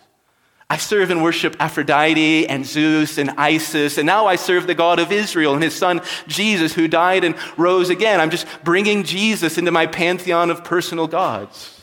I 0.70 0.76
serve 0.76 1.10
and 1.10 1.22
worship 1.22 1.56
Aphrodite 1.60 2.46
and 2.46 2.66
Zeus 2.66 3.16
and 3.16 3.30
Isis, 3.30 3.96
and 3.96 4.06
now 4.06 4.26
I 4.26 4.36
serve 4.36 4.66
the 4.66 4.74
God 4.74 4.98
of 4.98 5.10
Israel 5.10 5.54
and 5.54 5.62
his 5.62 5.74
son 5.74 6.02
Jesus, 6.26 6.74
who 6.74 6.88
died 6.88 7.24
and 7.24 7.34
rose 7.56 7.88
again. 7.88 8.20
I'm 8.20 8.30
just 8.30 8.46
bringing 8.64 9.02
Jesus 9.02 9.56
into 9.56 9.70
my 9.70 9.86
pantheon 9.86 10.50
of 10.50 10.64
personal 10.64 11.06
gods. 11.06 11.74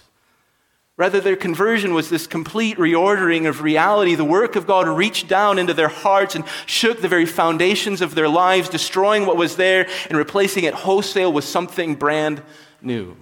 Rather, 0.97 1.19
their 1.19 1.35
conversion 1.35 1.93
was 1.93 2.09
this 2.09 2.25
complete 2.25 2.77
reordering 2.77 3.49
of 3.49 3.61
reality. 3.61 4.15
The 4.15 4.23
work 4.23 4.55
of 4.55 4.67
God 4.67 4.87
reached 4.87 5.27
down 5.27 5.59
into 5.59 5.73
their 5.73 5.89
hearts 5.89 6.35
and 6.35 6.45
shook 6.67 7.01
the 7.01 7.09
very 7.09 7.25
foundations 7.25 8.01
of 8.01 8.15
their 8.15 8.29
lives, 8.29 8.69
destroying 8.69 9.25
what 9.25 9.35
was 9.35 9.57
there 9.57 9.89
and 10.07 10.17
replacing 10.17 10.63
it 10.63 10.73
wholesale 10.73 11.33
with 11.33 11.43
something 11.43 11.95
brand 11.95 12.41
new. 12.81 13.17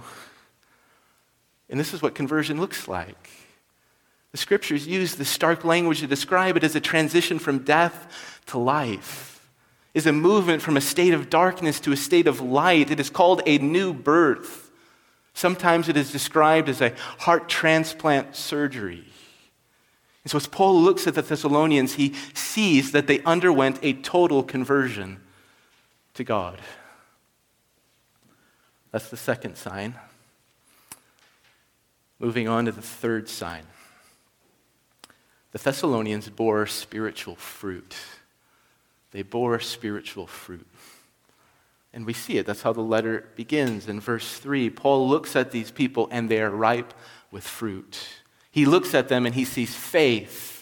And 1.67 1.80
this 1.80 1.93
is 1.93 2.02
what 2.02 2.13
conversion 2.13 2.60
looks 2.60 2.88
like. 2.88 3.22
The 4.34 4.38
scriptures 4.39 4.88
use 4.88 5.15
the 5.15 5.26
stark 5.26 5.63
language 5.63 6.00
to 6.00 6.08
describe 6.08 6.58
it 6.58 6.63
as 6.63 6.76
a 6.76 6.82
transition 6.82 7.38
from 7.38 7.60
death 7.60 8.41
to 8.48 8.58
life, 8.58 9.48
is 9.93 10.08
a 10.08 10.12
movement 10.12 10.63
from 10.63 10.76
a 10.76 10.82
state 10.82 11.13
of 11.13 11.30
darkness 11.30 11.80
to 11.82 11.91
a 11.91 11.98
state 11.98 12.26
of 12.26 12.41
light. 12.41 12.89
It 12.89 13.00
is 13.00 13.12
called 13.12 13.43
a 13.46 13.60
new 13.60 13.93
birth. 13.93 14.72
Sometimes 15.36 15.88
it 15.88 15.96
is 15.96 16.12
described 16.12 16.67
as 16.67 16.82
a 16.82 16.93
heart 17.19 17.48
transplant 17.48 18.36
surgery. 18.36 19.06
And 20.24 20.32
so, 20.32 20.38
as 20.38 20.48
Paul 20.48 20.82
looks 20.82 21.06
at 21.06 21.13
the 21.13 21.22
Thessalonians, 21.22 21.93
he 21.93 22.15
sees 22.34 22.91
that 22.91 23.06
they 23.06 23.22
underwent 23.22 23.78
a 23.84 23.93
total 23.93 24.41
conversion 24.41 25.22
to 26.15 26.24
God. 26.24 26.60
That's 28.91 29.10
the 29.10 29.17
second 29.17 29.58
sign. 29.58 29.93
Moving 32.17 32.48
on 32.48 32.65
to 32.65 32.72
the 32.72 32.82
third 32.82 33.30
sign. 33.30 33.63
The 35.54 35.60
Thessalonians 35.60 36.30
bore 36.30 36.68
spiritual 36.68 37.36
fruit. 37.36 37.96
They 39.12 39.22
bore 39.22 39.60
spiritual 39.60 40.28
fruit. 40.28 40.68
And 41.94 42.06
we 42.06 42.13
see 42.13 42.39
it. 42.39 42.48
That's 42.48 42.63
how 42.63 42.74
the 42.74 42.82
letter 42.82 43.26
begins. 43.36 43.88
In 43.88 44.00
verse 44.00 44.39
3, 44.39 44.72
Paul 44.72 45.08
looks 45.08 45.36
at 45.36 45.52
these 45.52 45.70
people 45.70 46.08
and 46.12 46.28
they 46.28 46.42
are 46.42 46.50
ripe 46.50 46.94
with 47.32 47.44
fruit. 47.44 48.00
He 48.52 48.66
looks 48.66 48.96
at 48.96 49.10
them 49.10 49.28
and 49.28 49.36
he 49.36 49.46
sees 49.46 49.76
faith 49.76 50.53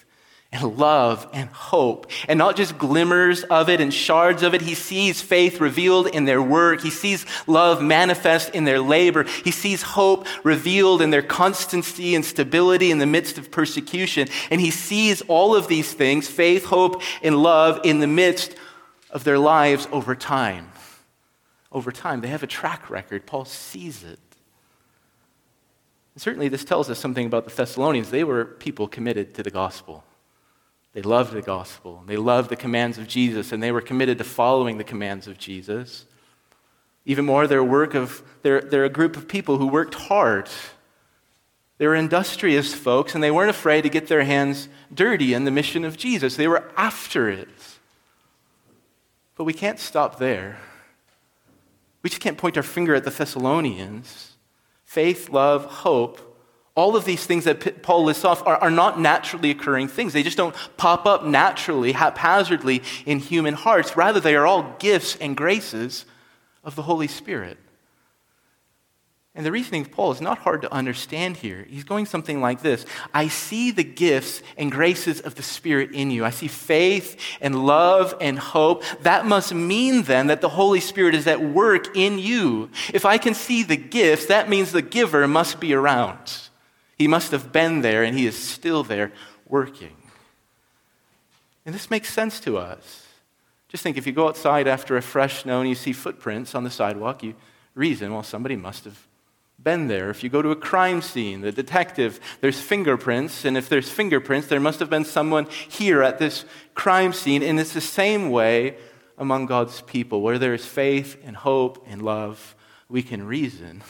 and 0.51 0.77
love 0.77 1.27
and 1.33 1.49
hope. 1.49 2.11
And 2.27 2.37
not 2.37 2.57
just 2.57 2.77
glimmers 2.77 3.43
of 3.43 3.69
it 3.69 3.79
and 3.79 3.93
shards 3.93 4.43
of 4.43 4.53
it. 4.53 4.61
He 4.61 4.75
sees 4.75 5.21
faith 5.21 5.61
revealed 5.61 6.07
in 6.07 6.25
their 6.25 6.41
work. 6.41 6.81
He 6.81 6.89
sees 6.89 7.25
love 7.47 7.81
manifest 7.81 8.53
in 8.53 8.65
their 8.65 8.79
labor. 8.79 9.23
He 9.23 9.51
sees 9.51 9.81
hope 9.81 10.27
revealed 10.43 11.01
in 11.01 11.09
their 11.09 11.21
constancy 11.21 12.15
and 12.15 12.25
stability 12.25 12.91
in 12.91 12.97
the 12.97 13.05
midst 13.05 13.37
of 13.37 13.51
persecution. 13.51 14.27
And 14.49 14.59
he 14.59 14.71
sees 14.71 15.21
all 15.23 15.55
of 15.55 15.67
these 15.67 15.93
things, 15.93 16.27
faith, 16.27 16.65
hope, 16.65 17.01
and 17.23 17.41
love, 17.41 17.79
in 17.83 17.99
the 17.99 18.07
midst 18.07 18.55
of 19.09 19.23
their 19.23 19.39
lives 19.39 19.87
over 19.91 20.15
time 20.15 20.71
over 21.71 21.91
time. 21.91 22.21
They 22.21 22.27
have 22.27 22.43
a 22.43 22.47
track 22.47 22.89
record. 22.89 23.25
Paul 23.25 23.45
sees 23.45 24.03
it. 24.03 24.19
And 26.13 26.21
certainly, 26.21 26.49
this 26.49 26.65
tells 26.65 26.89
us 26.89 26.99
something 26.99 27.25
about 27.25 27.45
the 27.45 27.55
Thessalonians. 27.55 28.09
They 28.11 28.23
were 28.23 28.45
people 28.45 28.87
committed 28.87 29.33
to 29.35 29.43
the 29.43 29.51
gospel. 29.51 30.03
They 30.93 31.01
loved 31.01 31.33
the 31.33 31.41
gospel. 31.41 32.03
They 32.05 32.17
loved 32.17 32.49
the 32.49 32.55
commands 32.55 32.97
of 32.97 33.07
Jesus, 33.07 33.51
and 33.51 33.63
they 33.63 33.71
were 33.71 33.81
committed 33.81 34.17
to 34.17 34.23
following 34.23 34.77
the 34.77 34.83
commands 34.83 35.27
of 35.27 35.37
Jesus. 35.37 36.05
Even 37.05 37.25
more, 37.25 37.47
they're, 37.47 37.63
work 37.63 37.95
of, 37.95 38.21
they're, 38.41 38.61
they're 38.61 38.85
a 38.85 38.89
group 38.89 39.15
of 39.15 39.27
people 39.27 39.57
who 39.57 39.67
worked 39.67 39.95
hard. 39.95 40.49
They 41.77 41.87
were 41.87 41.95
industrious 41.95 42.73
folks, 42.73 43.15
and 43.15 43.23
they 43.23 43.31
weren't 43.31 43.49
afraid 43.49 43.81
to 43.83 43.89
get 43.89 44.07
their 44.07 44.23
hands 44.23 44.67
dirty 44.93 45.33
in 45.33 45.45
the 45.45 45.51
mission 45.51 45.85
of 45.85 45.97
Jesus. 45.97 46.35
They 46.35 46.47
were 46.47 46.69
after 46.75 47.29
it. 47.29 47.47
But 49.35 49.45
we 49.45 49.53
can't 49.53 49.79
stop 49.79 50.19
there. 50.19 50.59
We 52.03 52.09
just 52.09 52.21
can't 52.21 52.37
point 52.37 52.57
our 52.57 52.63
finger 52.63 52.95
at 52.95 53.05
the 53.05 53.09
Thessalonians. 53.09 54.33
Faith, 54.83 55.29
love, 55.29 55.65
hope 55.65 56.30
All 56.73 56.95
of 56.95 57.03
these 57.03 57.25
things 57.25 57.43
that 57.43 57.83
Paul 57.83 58.05
lists 58.05 58.23
off 58.23 58.45
are, 58.47 58.55
are 58.57 58.71
not 58.71 58.99
naturally 58.99 59.51
occurring 59.51 59.89
things. 59.89 60.13
They 60.13 60.23
just 60.23 60.37
don't 60.37 60.55
pop 60.77 61.05
up 61.05 61.25
naturally, 61.25 61.91
haphazardly 61.91 62.81
in 63.05 63.19
human 63.19 63.55
hearts. 63.55 63.97
Rather, 63.97 64.21
they 64.21 64.35
are 64.35 64.47
all 64.47 64.75
gifts 64.79 65.17
and 65.17 65.35
graces 65.35 66.05
of 66.63 66.75
the 66.75 66.83
Holy 66.83 67.07
Spirit. 67.07 67.57
And 69.33 69.45
the 69.45 69.51
reasoning 69.51 69.83
of 69.83 69.91
Paul 69.91 70.11
is 70.11 70.19
not 70.19 70.39
hard 70.39 70.61
to 70.63 70.73
understand 70.73 71.37
here. 71.37 71.65
He's 71.69 71.85
going 71.85 72.05
something 72.05 72.41
like 72.41 72.61
this 72.61 72.85
I 73.13 73.29
see 73.29 73.71
the 73.71 73.83
gifts 73.83 74.41
and 74.57 74.71
graces 74.71 75.21
of 75.21 75.35
the 75.35 75.43
Spirit 75.43 75.91
in 75.91 76.11
you. 76.11 76.25
I 76.25 76.31
see 76.31 76.47
faith 76.47 77.19
and 77.39 77.65
love 77.65 78.13
and 78.19 78.37
hope. 78.37 78.83
That 79.01 79.25
must 79.25 79.53
mean 79.53 80.03
then 80.03 80.27
that 80.27 80.41
the 80.41 80.49
Holy 80.49 80.81
Spirit 80.81 81.15
is 81.15 81.27
at 81.27 81.41
work 81.41 81.95
in 81.95 82.19
you. 82.19 82.69
If 82.93 83.05
I 83.05 83.17
can 83.17 83.33
see 83.33 83.63
the 83.63 83.77
gifts, 83.77 84.25
that 84.25 84.49
means 84.49 84.71
the 84.71 84.81
giver 84.81 85.27
must 85.27 85.61
be 85.61 85.73
around. 85.73 86.49
He 87.01 87.07
must 87.07 87.31
have 87.31 87.51
been 87.51 87.81
there 87.81 88.03
and 88.03 88.15
he 88.15 88.27
is 88.27 88.37
still 88.37 88.83
there 88.83 89.11
working. 89.47 89.95
And 91.65 91.73
this 91.73 91.89
makes 91.89 92.13
sense 92.13 92.39
to 92.41 92.59
us. 92.59 93.07
Just 93.69 93.81
think 93.81 93.97
if 93.97 94.05
you 94.05 94.13
go 94.13 94.27
outside 94.27 94.67
after 94.67 94.95
a 94.95 95.01
fresh 95.01 95.41
snow 95.41 95.61
and 95.61 95.67
you 95.67 95.73
see 95.73 95.93
footprints 95.93 96.53
on 96.53 96.63
the 96.63 96.69
sidewalk, 96.69 97.23
you 97.23 97.33
reason, 97.73 98.13
well, 98.13 98.21
somebody 98.21 98.55
must 98.55 98.85
have 98.85 99.07
been 99.57 99.87
there. 99.87 100.11
If 100.11 100.23
you 100.23 100.29
go 100.29 100.43
to 100.43 100.51
a 100.51 100.55
crime 100.55 101.01
scene, 101.01 101.41
the 101.41 101.51
detective, 101.51 102.19
there's 102.39 102.61
fingerprints, 102.61 103.45
and 103.45 103.57
if 103.57 103.67
there's 103.67 103.89
fingerprints, 103.89 104.47
there 104.47 104.59
must 104.59 104.79
have 104.79 104.91
been 104.91 105.05
someone 105.05 105.47
here 105.69 106.03
at 106.03 106.19
this 106.19 106.45
crime 106.75 107.13
scene. 107.13 107.41
And 107.41 107.59
it's 107.59 107.73
the 107.73 107.81
same 107.81 108.29
way 108.29 108.77
among 109.17 109.47
God's 109.47 109.81
people. 109.81 110.21
Where 110.21 110.37
there 110.37 110.53
is 110.53 110.67
faith 110.67 111.17
and 111.25 111.35
hope 111.35 111.83
and 111.87 112.03
love, 112.03 112.55
we 112.89 113.01
can 113.01 113.25
reason 113.25 113.81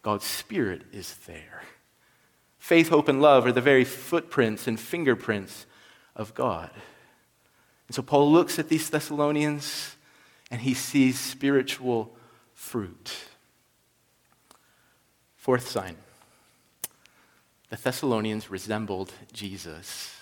God's 0.00 0.24
Spirit 0.24 0.84
is 0.90 1.14
there. 1.26 1.64
Faith, 2.70 2.90
hope, 2.90 3.08
and 3.08 3.20
love 3.20 3.46
are 3.46 3.50
the 3.50 3.60
very 3.60 3.82
footprints 3.82 4.68
and 4.68 4.78
fingerprints 4.78 5.66
of 6.14 6.32
God. 6.36 6.70
And 7.88 7.96
so 7.96 8.00
Paul 8.00 8.30
looks 8.30 8.60
at 8.60 8.68
these 8.68 8.88
Thessalonians 8.88 9.96
and 10.52 10.60
he 10.60 10.72
sees 10.72 11.18
spiritual 11.18 12.14
fruit. 12.54 13.12
Fourth 15.36 15.66
sign 15.66 15.96
the 17.70 17.76
Thessalonians 17.76 18.52
resembled 18.52 19.12
Jesus. 19.32 20.14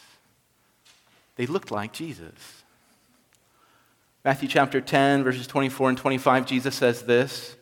They 1.36 1.44
looked 1.44 1.70
like 1.70 1.92
Jesus. 1.92 2.62
Matthew 4.24 4.48
chapter 4.48 4.80
10, 4.80 5.22
verses 5.22 5.46
24 5.46 5.90
and 5.90 5.98
25, 5.98 6.46
Jesus 6.46 6.74
says 6.74 7.02
this 7.02 7.56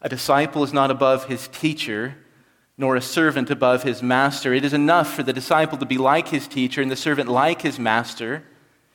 A 0.00 0.08
disciple 0.08 0.62
is 0.62 0.72
not 0.72 0.92
above 0.92 1.24
his 1.24 1.48
teacher, 1.48 2.14
nor 2.80 2.96
a 2.96 3.02
servant 3.02 3.50
above 3.50 3.82
his 3.82 4.02
master. 4.02 4.54
It 4.54 4.64
is 4.64 4.72
enough 4.72 5.12
for 5.12 5.22
the 5.22 5.34
disciple 5.34 5.76
to 5.76 5.84
be 5.84 5.98
like 5.98 6.28
his 6.28 6.48
teacher 6.48 6.80
and 6.80 6.90
the 6.90 6.96
servant 6.96 7.28
like 7.28 7.60
his 7.60 7.78
master. 7.78 8.42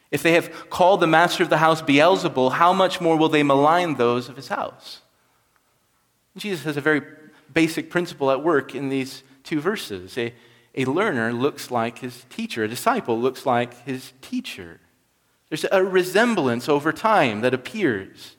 If 0.10 0.24
they 0.24 0.32
have 0.32 0.72
called 0.72 1.02
the 1.02 1.08
master 1.08 1.44
of 1.44 1.52
the 1.52 1.60
house 1.60 1.84
Beelzebul, 1.84 2.54
how 2.54 2.74
much 2.74 3.00
more 3.00 3.16
will 3.16 3.30
they 3.30 3.44
malign 3.44 3.94
those 3.94 4.28
of 4.28 4.38
his 4.38 4.48
house? 4.48 5.02
Jesus 6.36 6.66
has 6.66 6.78
a 6.78 6.82
very 6.82 7.04
basic 7.54 7.92
principle 7.92 8.32
at 8.32 8.44
work 8.44 8.74
in 8.74 8.90
these 8.90 9.22
two 9.44 9.62
verses. 9.62 10.18
A, 10.18 10.34
a 10.74 10.86
learner 10.86 11.32
looks 11.32 11.70
like 11.70 12.00
his 12.00 12.26
teacher, 12.32 12.64
a 12.64 12.68
disciple 12.68 13.22
looks 13.22 13.46
like 13.46 13.86
his 13.86 14.14
teacher. 14.20 14.80
There's 15.50 15.66
a 15.72 15.84
resemblance 15.84 16.68
over 16.68 16.92
time 16.92 17.42
that 17.42 17.54
appears. 17.54 18.36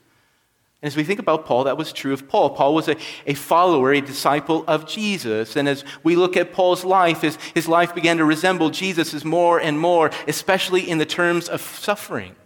And 0.86 0.92
as 0.92 0.96
we 0.96 1.02
think 1.02 1.18
about 1.18 1.46
Paul, 1.46 1.64
that 1.64 1.76
was 1.76 1.92
true 1.92 2.12
of 2.12 2.28
Paul. 2.28 2.50
Paul 2.50 2.72
was 2.72 2.86
a, 2.86 2.94
a 3.26 3.34
follower, 3.34 3.92
a 3.92 4.00
disciple 4.00 4.62
of 4.68 4.86
Jesus. 4.86 5.56
And 5.56 5.68
as 5.68 5.84
we 6.04 6.14
look 6.14 6.36
at 6.36 6.52
Paul's 6.52 6.84
life, 6.84 7.22
his, 7.22 7.36
his 7.54 7.66
life 7.66 7.92
began 7.92 8.18
to 8.18 8.24
resemble 8.24 8.70
Jesus' 8.70 9.24
more 9.24 9.60
and 9.60 9.80
more, 9.80 10.12
especially 10.28 10.88
in 10.88 10.98
the 10.98 11.04
terms 11.04 11.48
of 11.48 11.60
suffering. 11.60 12.36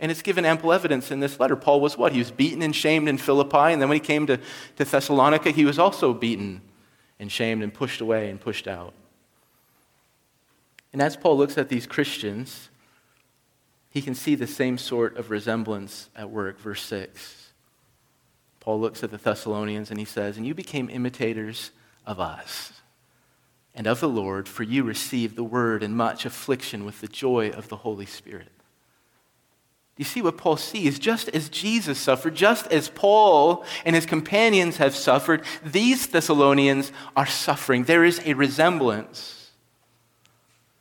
And 0.00 0.10
it's 0.10 0.20
given 0.20 0.44
ample 0.44 0.72
evidence 0.72 1.12
in 1.12 1.20
this 1.20 1.38
letter. 1.38 1.54
Paul 1.54 1.80
was 1.80 1.96
what? 1.96 2.10
He 2.10 2.18
was 2.18 2.32
beaten 2.32 2.60
and 2.60 2.74
shamed 2.74 3.08
in 3.08 3.18
Philippi, 3.18 3.72
and 3.72 3.80
then 3.80 3.88
when 3.88 3.94
he 3.94 4.04
came 4.04 4.26
to, 4.26 4.40
to 4.74 4.84
Thessalonica, 4.84 5.52
he 5.52 5.64
was 5.64 5.78
also 5.78 6.12
beaten 6.12 6.60
and 7.20 7.30
shamed 7.30 7.62
and 7.62 7.72
pushed 7.72 8.00
away 8.00 8.30
and 8.30 8.40
pushed 8.40 8.66
out. 8.66 8.94
And 10.92 11.00
as 11.00 11.16
Paul 11.16 11.38
looks 11.38 11.56
at 11.56 11.68
these 11.68 11.86
Christians, 11.86 12.68
he 13.98 14.02
can 14.02 14.14
see 14.14 14.34
the 14.34 14.46
same 14.46 14.78
sort 14.78 15.16
of 15.16 15.30
resemblance 15.30 16.08
at 16.14 16.30
work. 16.30 16.60
Verse 16.60 16.82
6. 16.82 17.52
Paul 18.60 18.80
looks 18.80 19.02
at 19.02 19.10
the 19.10 19.16
Thessalonians 19.16 19.90
and 19.90 19.98
he 19.98 20.04
says, 20.04 20.36
And 20.36 20.46
you 20.46 20.54
became 20.54 20.88
imitators 20.88 21.70
of 22.06 22.20
us 22.20 22.72
and 23.74 23.86
of 23.86 24.00
the 24.00 24.08
Lord, 24.08 24.48
for 24.48 24.62
you 24.62 24.82
received 24.82 25.36
the 25.36 25.44
word 25.44 25.82
in 25.82 25.94
much 25.94 26.26
affliction 26.26 26.84
with 26.84 27.00
the 27.00 27.08
joy 27.08 27.50
of 27.50 27.68
the 27.68 27.76
Holy 27.76 28.06
Spirit 28.06 28.52
you 29.98 30.04
see 30.04 30.22
what 30.22 30.38
Paul 30.38 30.56
sees? 30.56 30.98
Just 30.98 31.28
as 31.30 31.48
Jesus 31.48 31.98
suffered, 31.98 32.36
just 32.36 32.68
as 32.68 32.88
Paul 32.88 33.64
and 33.84 33.96
his 33.96 34.06
companions 34.06 34.76
have 34.76 34.94
suffered, 34.94 35.42
these 35.64 36.06
Thessalonians 36.06 36.92
are 37.16 37.26
suffering. 37.26 37.82
There 37.82 38.04
is 38.04 38.20
a 38.24 38.34
resemblance. 38.34 39.37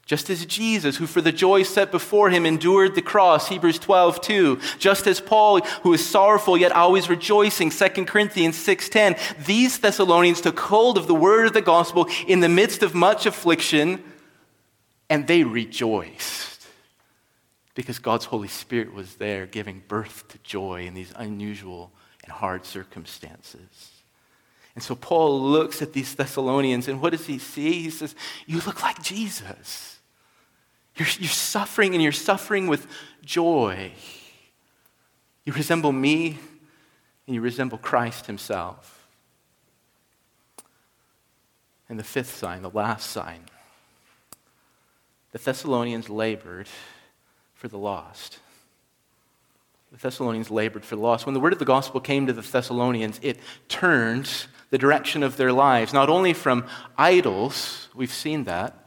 Just 0.07 0.29
as 0.29 0.45
Jesus, 0.45 0.95
who 0.95 1.05
for 1.05 1.19
the 1.19 1.33
joy 1.33 1.63
set 1.63 1.91
before 1.91 2.29
him 2.29 2.45
endured 2.45 2.95
the 2.95 3.01
cross, 3.01 3.49
Hebrews 3.49 3.77
12, 3.77 4.21
2. 4.21 4.59
Just 4.79 5.05
as 5.05 5.19
Paul, 5.19 5.59
who 5.83 5.93
is 5.93 6.07
sorrowful 6.07 6.57
yet 6.57 6.71
always 6.71 7.09
rejoicing, 7.09 7.69
2 7.69 8.05
Corinthians 8.05 8.55
6.10. 8.55 9.45
These 9.45 9.79
Thessalonians 9.79 10.39
took 10.39 10.57
hold 10.57 10.97
of 10.97 11.07
the 11.07 11.13
word 11.13 11.47
of 11.47 11.53
the 11.53 11.61
gospel 11.61 12.07
in 12.25 12.39
the 12.39 12.47
midst 12.47 12.83
of 12.83 12.95
much 12.95 13.25
affliction, 13.25 14.01
and 15.09 15.27
they 15.27 15.43
rejoiced 15.43 16.65
because 17.75 17.99
God's 17.99 18.25
Holy 18.25 18.47
Spirit 18.47 18.93
was 18.93 19.15
there 19.15 19.45
giving 19.45 19.83
birth 19.89 20.29
to 20.29 20.37
joy 20.37 20.85
in 20.85 20.93
these 20.93 21.11
unusual 21.17 21.91
and 22.23 22.31
hard 22.31 22.65
circumstances. 22.65 23.91
And 24.73 24.81
so 24.81 24.95
Paul 24.95 25.41
looks 25.41 25.81
at 25.81 25.91
these 25.91 26.15
Thessalonians, 26.15 26.87
and 26.87 27.01
what 27.01 27.11
does 27.11 27.25
he 27.25 27.39
see? 27.39 27.73
He 27.73 27.89
says, 27.89 28.15
You 28.45 28.61
look 28.61 28.81
like 28.81 29.03
Jesus. 29.03 29.96
You're, 30.97 31.07
you're 31.19 31.29
suffering, 31.29 31.93
and 31.93 32.01
you're 32.01 32.11
suffering 32.11 32.67
with 32.67 32.87
joy. 33.23 33.91
You 35.45 35.53
resemble 35.53 35.91
me, 35.91 36.37
and 37.25 37.35
you 37.35 37.41
resemble 37.41 37.77
Christ 37.77 38.25
himself. 38.25 39.07
And 41.89 41.97
the 41.97 42.03
fifth 42.03 42.35
sign, 42.35 42.63
the 42.63 42.69
last 42.69 43.09
sign, 43.09 43.41
the 45.31 45.37
Thessalonians 45.37 46.09
labored 46.09 46.67
for 47.53 47.67
the 47.67 47.77
lost. 47.77 48.39
The 49.91 49.97
Thessalonians 49.97 50.51
labored 50.51 50.83
for 50.83 50.95
the 50.95 51.01
lost. 51.01 51.25
When 51.25 51.33
the 51.33 51.39
word 51.39 51.53
of 51.53 51.59
the 51.59 51.65
gospel 51.65 52.01
came 52.01 52.27
to 52.27 52.33
the 52.33 52.41
Thessalonians, 52.41 53.19
it 53.21 53.39
turned 53.69 54.47
the 54.69 54.77
direction 54.77 55.23
of 55.23 55.37
their 55.37 55.53
lives, 55.53 55.93
not 55.93 56.09
only 56.09 56.33
from 56.33 56.65
idols, 56.97 57.87
we've 57.95 58.11
seen 58.11 58.43
that, 58.45 58.86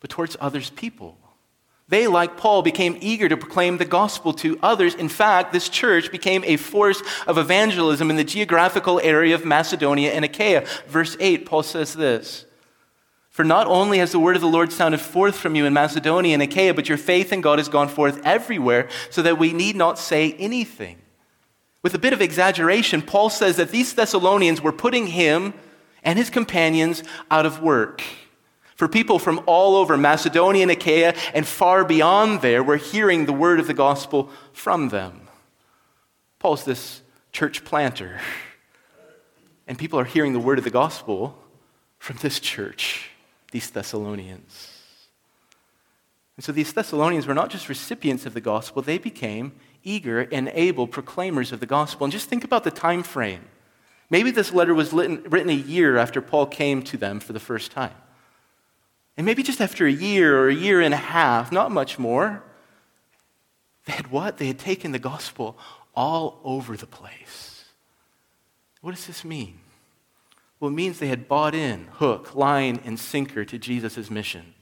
but 0.00 0.10
towards 0.10 0.36
others' 0.40 0.70
people. 0.70 1.16
They, 1.88 2.06
like 2.06 2.36
Paul, 2.36 2.62
became 2.62 2.96
eager 3.00 3.28
to 3.28 3.36
proclaim 3.36 3.78
the 3.78 3.84
gospel 3.84 4.32
to 4.34 4.58
others. 4.62 4.94
In 4.94 5.08
fact, 5.08 5.52
this 5.52 5.68
church 5.68 6.12
became 6.12 6.44
a 6.44 6.56
force 6.56 7.02
of 7.26 7.36
evangelism 7.36 8.10
in 8.10 8.16
the 8.16 8.24
geographical 8.24 9.00
area 9.00 9.34
of 9.34 9.44
Macedonia 9.44 10.12
and 10.12 10.24
Achaia. 10.24 10.64
Verse 10.86 11.16
8, 11.18 11.46
Paul 11.46 11.64
says 11.64 11.94
this 11.94 12.46
for 13.30 13.44
not 13.44 13.68
only 13.68 13.98
has 13.98 14.12
the 14.12 14.18
word 14.18 14.36
of 14.36 14.42
the 14.42 14.48
Lord 14.48 14.72
sounded 14.72 15.00
forth 15.00 15.36
from 15.36 15.54
you 15.54 15.64
in 15.64 15.72
Macedonia 15.72 16.34
and 16.34 16.42
Achaia, 16.42 16.74
but 16.74 16.88
your 16.88 16.98
faith 16.98 17.32
in 17.32 17.40
God 17.40 17.58
has 17.58 17.68
gone 17.68 17.88
forth 17.88 18.20
everywhere, 18.24 18.88
so 19.08 19.22
that 19.22 19.38
we 19.38 19.52
need 19.52 19.76
not 19.76 19.98
say 19.98 20.32
anything. 20.32 20.98
With 21.82 21.94
a 21.94 21.98
bit 21.98 22.12
of 22.12 22.20
exaggeration, 22.20 23.00
Paul 23.00 23.30
says 23.30 23.56
that 23.56 23.70
these 23.70 23.94
Thessalonians 23.94 24.60
were 24.60 24.72
putting 24.72 25.06
him 25.06 25.54
and 26.02 26.18
his 26.18 26.28
companions 26.28 27.02
out 27.30 27.46
of 27.46 27.62
work. 27.62 28.02
For 28.80 28.88
people 28.88 29.18
from 29.18 29.42
all 29.44 29.76
over 29.76 29.98
Macedonia 29.98 30.62
and 30.62 30.70
Achaia 30.70 31.12
and 31.34 31.46
far 31.46 31.84
beyond 31.84 32.40
there 32.40 32.62
were 32.62 32.78
hearing 32.78 33.26
the 33.26 33.32
word 33.34 33.60
of 33.60 33.66
the 33.66 33.74
gospel 33.74 34.30
from 34.54 34.88
them. 34.88 35.28
Paul's 36.38 36.64
this 36.64 37.02
church 37.30 37.62
planter, 37.62 38.18
and 39.66 39.78
people 39.78 40.00
are 40.00 40.06
hearing 40.06 40.32
the 40.32 40.40
word 40.40 40.56
of 40.56 40.64
the 40.64 40.70
gospel 40.70 41.38
from 41.98 42.16
this 42.22 42.40
church 42.40 43.10
these 43.52 43.68
Thessalonians. 43.68 44.70
And 46.38 46.42
so 46.42 46.50
these 46.50 46.72
Thessalonians 46.72 47.26
were 47.26 47.34
not 47.34 47.50
just 47.50 47.68
recipients 47.68 48.24
of 48.24 48.32
the 48.32 48.40
gospel, 48.40 48.80
they 48.80 48.96
became 48.96 49.52
eager 49.84 50.20
and 50.32 50.50
able 50.54 50.86
proclaimers 50.86 51.52
of 51.52 51.60
the 51.60 51.66
gospel. 51.66 52.06
And 52.06 52.12
just 52.14 52.30
think 52.30 52.44
about 52.44 52.64
the 52.64 52.70
time 52.70 53.02
frame. 53.02 53.44
Maybe 54.08 54.30
this 54.30 54.54
letter 54.54 54.72
was 54.72 54.94
written 54.94 55.50
a 55.50 55.52
year 55.52 55.98
after 55.98 56.22
Paul 56.22 56.46
came 56.46 56.82
to 56.84 56.96
them 56.96 57.20
for 57.20 57.34
the 57.34 57.40
first 57.40 57.72
time. 57.72 57.92
And 59.16 59.26
maybe 59.26 59.42
just 59.42 59.60
after 59.60 59.86
a 59.86 59.92
year 59.92 60.38
or 60.38 60.48
a 60.48 60.54
year 60.54 60.80
and 60.80 60.94
a 60.94 60.98
half, 60.98 61.52
not 61.52 61.70
much 61.70 61.98
more, 61.98 62.42
they 63.84 63.92
had 63.92 64.10
what? 64.10 64.38
They 64.38 64.46
had 64.46 64.58
taken 64.58 64.92
the 64.92 64.98
gospel 64.98 65.58
all 65.94 66.40
over 66.44 66.76
the 66.76 66.86
place. 66.86 67.64
What 68.80 68.94
does 68.94 69.06
this 69.06 69.24
mean? 69.24 69.58
Well, 70.58 70.70
it 70.70 70.74
means 70.74 70.98
they 70.98 71.08
had 71.08 71.28
bought 71.28 71.54
in 71.54 71.88
hook, 71.94 72.34
line, 72.34 72.80
and 72.84 72.98
sinker 72.98 73.44
to 73.44 73.58
Jesus' 73.58 74.10
mission. 74.10 74.54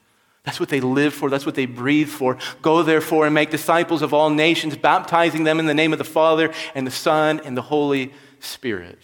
That's 0.44 0.60
what 0.60 0.68
they 0.70 0.80
live 0.80 1.12
for. 1.12 1.28
That's 1.28 1.44
what 1.44 1.56
they 1.56 1.66
breathe 1.66 2.08
for. 2.08 2.38
Go 2.62 2.82
therefore 2.82 3.26
and 3.26 3.34
make 3.34 3.50
disciples 3.50 4.00
of 4.00 4.14
all 4.14 4.30
nations, 4.30 4.76
baptizing 4.76 5.44
them 5.44 5.58
in 5.58 5.66
the 5.66 5.74
name 5.74 5.92
of 5.92 5.98
the 5.98 6.04
Father 6.04 6.52
and 6.74 6.86
the 6.86 6.92
Son 6.92 7.40
and 7.44 7.56
the 7.56 7.62
Holy 7.62 8.12
Spirit. 8.40 8.98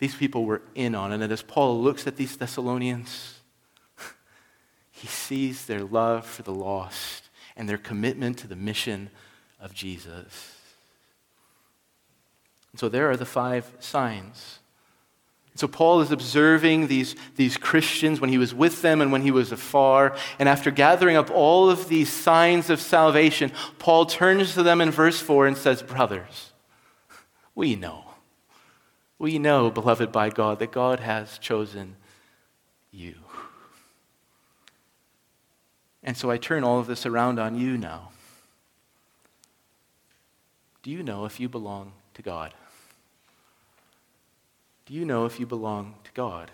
These 0.00 0.16
people 0.16 0.44
were 0.44 0.62
in 0.74 0.94
on 0.94 1.12
it. 1.12 1.22
And 1.22 1.32
as 1.32 1.42
Paul 1.42 1.80
looks 1.80 2.06
at 2.06 2.16
these 2.16 2.36
Thessalonians, 2.36 3.40
he 5.02 5.08
sees 5.08 5.66
their 5.66 5.82
love 5.84 6.24
for 6.24 6.42
the 6.42 6.54
lost 6.54 7.28
and 7.56 7.68
their 7.68 7.78
commitment 7.78 8.38
to 8.38 8.46
the 8.46 8.56
mission 8.56 9.10
of 9.60 9.74
Jesus. 9.74 10.56
And 12.72 12.80
so 12.80 12.88
there 12.88 13.10
are 13.10 13.16
the 13.16 13.26
five 13.26 13.70
signs 13.80 14.60
so 15.54 15.68
Paul 15.68 16.00
is 16.00 16.10
observing 16.10 16.86
these, 16.86 17.14
these 17.36 17.58
Christians 17.58 18.20
when 18.20 18.30
he 18.30 18.38
was 18.38 18.54
with 18.54 18.80
them 18.80 19.02
and 19.02 19.12
when 19.12 19.22
he 19.22 19.30
was 19.30 19.52
afar. 19.52 20.16
And 20.38 20.48
after 20.48 20.70
gathering 20.70 21.16
up 21.16 21.30
all 21.30 21.68
of 21.68 21.88
these 21.88 22.10
signs 22.10 22.70
of 22.70 22.80
salvation, 22.80 23.52
Paul 23.78 24.06
turns 24.06 24.54
to 24.54 24.62
them 24.62 24.80
in 24.80 24.90
verse 24.90 25.20
4 25.20 25.46
and 25.46 25.56
says, 25.56 25.82
Brothers, 25.82 26.52
we 27.54 27.76
know. 27.76 28.04
We 29.18 29.38
know, 29.38 29.70
beloved 29.70 30.10
by 30.10 30.30
God, 30.30 30.58
that 30.58 30.72
God 30.72 31.00
has 31.00 31.38
chosen 31.38 31.96
you. 32.90 33.14
And 36.02 36.16
so 36.16 36.30
I 36.30 36.36
turn 36.36 36.64
all 36.64 36.78
of 36.78 36.86
this 36.86 37.06
around 37.06 37.38
on 37.38 37.56
you 37.56 37.76
now. 37.78 38.10
Do 40.82 40.90
you 40.90 41.02
know 41.02 41.24
if 41.24 41.38
you 41.38 41.48
belong 41.48 41.92
to 42.14 42.22
God? 42.22 42.54
Do 44.86 44.94
you 44.94 45.04
know 45.04 45.26
if 45.26 45.38
you 45.38 45.46
belong 45.46 45.94
to 46.04 46.12
God? 46.12 46.50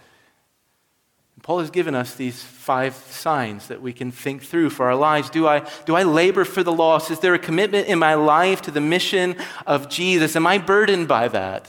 And 1.35 1.43
Paul 1.43 1.61
has 1.61 1.71
given 1.71 1.95
us 1.95 2.15
these 2.15 2.43
five 2.43 2.95
signs 2.95 3.69
that 3.69 3.81
we 3.81 3.93
can 3.93 4.11
think 4.11 4.43
through 4.43 4.71
for 4.71 4.87
our 4.87 4.97
lives. 4.97 5.31
Do 5.31 5.47
I, 5.47 5.67
do 5.87 5.95
I 5.95 6.03
labor 6.03 6.45
for 6.45 6.63
the 6.63 6.73
lost? 6.73 7.11
Is 7.11 7.21
there 7.21 7.33
a 7.33 7.39
commitment 7.39 7.87
in 7.87 7.99
my 7.99 8.15
life 8.15 8.61
to 8.63 8.71
the 8.71 8.81
mission 8.81 9.37
of 9.67 9.89
Jesus? 9.89 10.37
Am 10.37 10.47
I 10.47 10.59
burdened 10.59 11.09
by 11.09 11.29
that? 11.29 11.69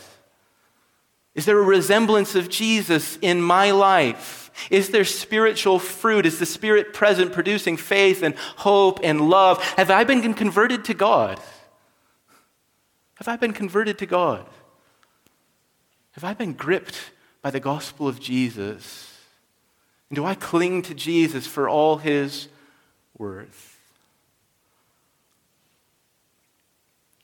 Is 1.35 1.45
there 1.45 1.59
a 1.59 1.63
resemblance 1.63 2.35
of 2.35 2.49
Jesus 2.49 3.17
in 3.21 3.41
my 3.41 3.71
life? 3.71 4.48
Is 4.69 4.89
there 4.89 5.05
spiritual 5.05 5.79
fruit? 5.79 6.25
Is 6.25 6.39
the 6.39 6.45
Spirit 6.45 6.93
present, 6.93 7.33
producing 7.33 7.77
faith 7.77 8.23
and 8.23 8.35
hope 8.57 8.99
and 9.03 9.29
love? 9.29 9.63
Have 9.77 9.91
I 9.91 10.03
been 10.03 10.33
converted 10.33 10.85
to 10.85 10.93
God? 10.93 11.39
Have 13.15 13.27
I 13.27 13.35
been 13.35 13.53
converted 13.53 13.97
to 13.99 14.05
God? 14.05 14.45
Have 16.11 16.23
I 16.23 16.33
been 16.33 16.53
gripped 16.53 17.11
by 17.41 17.51
the 17.51 17.59
gospel 17.59 18.07
of 18.07 18.19
Jesus? 18.19 19.17
And 20.09 20.15
do 20.15 20.25
I 20.25 20.35
cling 20.35 20.81
to 20.83 20.93
Jesus 20.93 21.45
for 21.45 21.69
all 21.69 21.97
his 21.97 22.47
worth? 23.17 23.77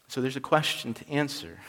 So 0.07 0.21
there's 0.21 0.37
a 0.37 0.41
question 0.41 0.93
to 0.93 1.09
answer. 1.09 1.59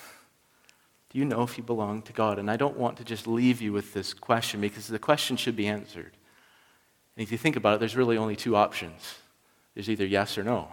You 1.16 1.24
know 1.24 1.42
if 1.44 1.56
you 1.56 1.64
belong 1.64 2.02
to 2.02 2.12
God? 2.12 2.38
And 2.38 2.50
I 2.50 2.58
don't 2.58 2.76
want 2.76 2.98
to 2.98 3.04
just 3.04 3.26
leave 3.26 3.62
you 3.62 3.72
with 3.72 3.94
this 3.94 4.12
question 4.12 4.60
because 4.60 4.86
the 4.86 4.98
question 4.98 5.38
should 5.38 5.56
be 5.56 5.66
answered. 5.66 6.12
And 7.16 7.22
if 7.22 7.32
you 7.32 7.38
think 7.38 7.56
about 7.56 7.76
it, 7.76 7.80
there's 7.80 7.96
really 7.96 8.18
only 8.18 8.36
two 8.36 8.54
options 8.54 9.14
there's 9.72 9.88
either 9.88 10.04
yes 10.04 10.36
or 10.36 10.44
no. 10.44 10.68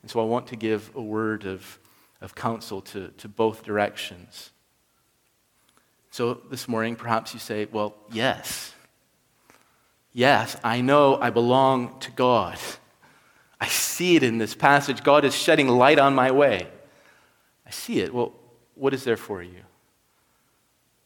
And 0.00 0.10
so 0.10 0.20
I 0.20 0.24
want 0.24 0.46
to 0.46 0.56
give 0.56 0.90
a 0.94 1.02
word 1.02 1.44
of, 1.44 1.78
of 2.22 2.34
counsel 2.34 2.80
to, 2.80 3.08
to 3.18 3.28
both 3.28 3.62
directions. 3.62 4.52
So 6.10 6.40
this 6.50 6.66
morning, 6.66 6.96
perhaps 6.96 7.34
you 7.34 7.40
say, 7.40 7.66
Well, 7.70 7.94
yes. 8.10 8.72
Yes, 10.14 10.56
I 10.64 10.80
know 10.80 11.16
I 11.20 11.28
belong 11.28 11.98
to 12.00 12.10
God. 12.10 12.58
I 13.60 13.66
see 13.66 14.16
it 14.16 14.22
in 14.22 14.38
this 14.38 14.54
passage. 14.54 15.02
God 15.02 15.26
is 15.26 15.34
shedding 15.34 15.68
light 15.68 15.98
on 15.98 16.14
my 16.14 16.30
way. 16.30 16.68
I 17.66 17.70
see 17.70 18.00
it. 18.00 18.14
Well, 18.14 18.32
what 18.80 18.94
is 18.94 19.04
there 19.04 19.16
for 19.16 19.42
you? 19.42 19.60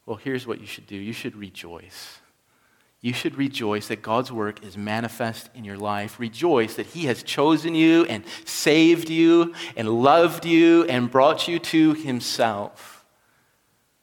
Well, 0.07 0.17
here's 0.17 0.47
what 0.47 0.61
you 0.61 0.67
should 0.67 0.87
do 0.87 0.97
you 0.97 1.13
should 1.13 1.37
rejoice. 1.37 2.19
You 3.01 3.13
should 3.13 3.37
rejoice 3.37 3.89
that 3.89 4.01
God's 4.01 4.33
work 4.33 4.65
is 4.65 4.79
manifest 4.79 5.51
in 5.55 5.63
your 5.63 5.77
life. 5.77 6.19
Rejoice 6.19 6.77
that 6.77 6.87
He 6.87 7.05
has 7.05 7.23
chosen 7.23 7.75
you 7.75 8.07
and 8.07 8.25
saved 8.47 9.11
you 9.11 9.55
and 9.77 9.89
loved 10.03 10.47
you 10.47 10.85
and 10.85 11.11
brought 11.11 11.47
you 11.47 11.59
to 11.59 11.93
Himself. 11.93 13.05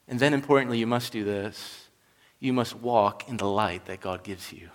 And 0.08 0.20
then, 0.20 0.36
importantly, 0.36 0.78
you 0.78 0.86
must 0.86 1.12
do 1.12 1.24
this 1.24 1.82
you 2.42 2.52
must 2.52 2.76
walk 2.76 3.30
in 3.30 3.38
the 3.38 3.46
light 3.46 3.86
that 3.86 4.02
God 4.02 4.24
gives 4.24 4.52
you. 4.52 4.70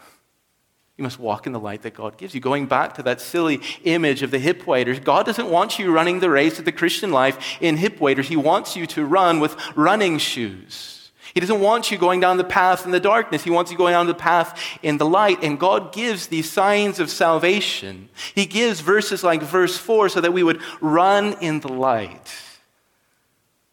You 0.97 1.03
must 1.03 1.19
walk 1.19 1.47
in 1.47 1.53
the 1.53 1.61
light 1.61 1.83
that 1.83 1.93
God 1.93 2.17
gives 2.17 2.35
you. 2.35 2.41
Going 2.41 2.67
back 2.67 2.95
to 2.95 3.03
that 3.03 3.21
silly 3.21 3.61
image 3.85 4.23
of 4.23 4.31
the 4.31 4.39
hip 4.39 4.67
waders, 4.67 4.99
God 4.99 5.27
doesn't 5.27 5.51
want 5.51 5.79
you 5.79 5.93
running 5.93 6.21
the 6.21 6.31
race 6.31 6.59
of 6.59 6.65
the 6.65 6.73
Christian 6.73 7.13
life 7.13 7.59
in 7.61 7.77
hip 7.77 8.01
waders. 8.01 8.29
He 8.29 8.37
wants 8.37 8.77
you 8.77 8.87
to 8.89 9.05
run 9.05 9.39
with 9.39 9.57
running 9.77 10.17
shoes. 10.17 11.13
He 11.35 11.41
doesn't 11.41 11.61
want 11.61 11.91
you 11.91 11.99
going 11.99 12.21
down 12.21 12.39
the 12.39 12.45
path 12.45 12.87
in 12.87 12.93
the 12.93 13.01
darkness. 13.01 13.45
He 13.45 13.51
wants 13.51 13.71
you 13.71 13.77
going 13.77 13.93
down 13.93 14.07
the 14.07 14.15
path 14.15 14.59
in 14.83 14.97
the 14.97 15.05
light. 15.05 15.43
And 15.43 15.61
God 15.61 15.93
gives 15.93 16.29
these 16.29 16.51
signs 16.51 16.99
of 16.99 17.11
salvation. 17.11 18.09
He 18.35 18.47
gives 18.47 18.81
verses 18.81 19.23
like 19.23 19.43
verse 19.43 19.77
4 19.77 20.09
so 20.09 20.23
that 20.23 20.33
we 20.33 20.43
would 20.43 20.63
run 20.81 21.37
in 21.43 21.61
the 21.61 21.71
light. 21.71 22.35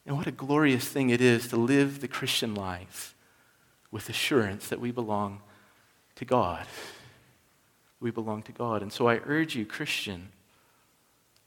And 0.05 0.17
what 0.17 0.27
a 0.27 0.31
glorious 0.31 0.89
thing 0.89 1.09
it 1.09 1.21
is 1.21 1.47
to 1.47 1.55
live 1.55 2.01
the 2.01 2.09
Christian 2.09 2.53
life 2.53 3.15
with 3.91 4.09
assurance 4.09 4.67
that 4.67 4.81
we 4.81 4.91
belong 4.91 5.39
to 6.15 6.25
God. 6.25 6.65
We 8.03 8.11
belong 8.11 8.43
to 8.43 8.51
God. 8.51 8.81
And 8.81 8.91
so 8.91 9.07
I 9.07 9.21
urge 9.25 9.55
you, 9.55 9.65
Christian, 9.65 10.27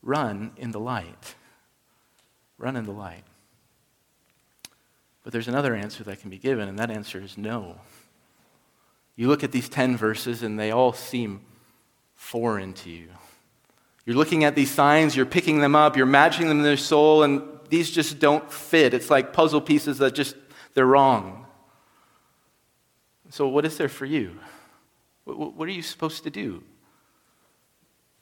run 0.03 0.53
in 0.57 0.71
the 0.71 0.81
light. 0.81 1.35
Run 2.57 2.77
in 2.77 2.87
the 2.87 2.93
light. 2.93 3.25
But 5.23 5.35
there's 5.35 5.49
another 5.49 5.75
answer 5.75 6.03
that 6.05 6.23
can 6.23 6.31
be 6.31 6.39
given, 6.39 6.67
and 6.67 6.79
that 6.79 6.91
answer 6.91 7.21
is 7.21 7.37
no. 7.37 7.77
You 9.17 9.29
look 9.29 9.45
at 9.45 9.53
these 9.53 9.69
10 9.69 9.99
verses, 9.99 10.43
and 10.43 10.59
they 10.59 10.71
all 10.71 10.95
seem 10.95 11.43
foreign 12.15 12.73
to 12.73 12.89
you. 12.89 13.09
You're 14.07 14.17
looking 14.17 14.45
at 14.45 14.55
these 14.55 14.71
signs, 14.71 15.15
you're 15.15 15.27
picking 15.27 15.61
them 15.61 15.77
up, 15.77 15.95
you're 15.95 16.07
matching 16.07 16.49
them 16.49 16.57
in 16.57 16.65
their 16.65 16.79
soul, 16.79 17.23
and 17.23 17.43
these 17.69 17.91
just 17.91 18.19
don't 18.19 18.51
fit. 18.51 18.95
It's 18.95 19.11
like 19.11 19.35
puzzle 19.35 19.61
pieces 19.61 19.99
that 19.99 20.15
just, 20.15 20.37
they're 20.73 20.87
wrong. 20.87 21.45
So, 23.29 23.47
what 23.47 23.67
is 23.67 23.77
there 23.77 23.91
for 23.91 24.07
you? 24.07 24.39
What 25.27 25.69
are 25.69 25.73
you 25.73 25.83
supposed 25.83 26.23
to 26.25 26.31
do? 26.31 26.63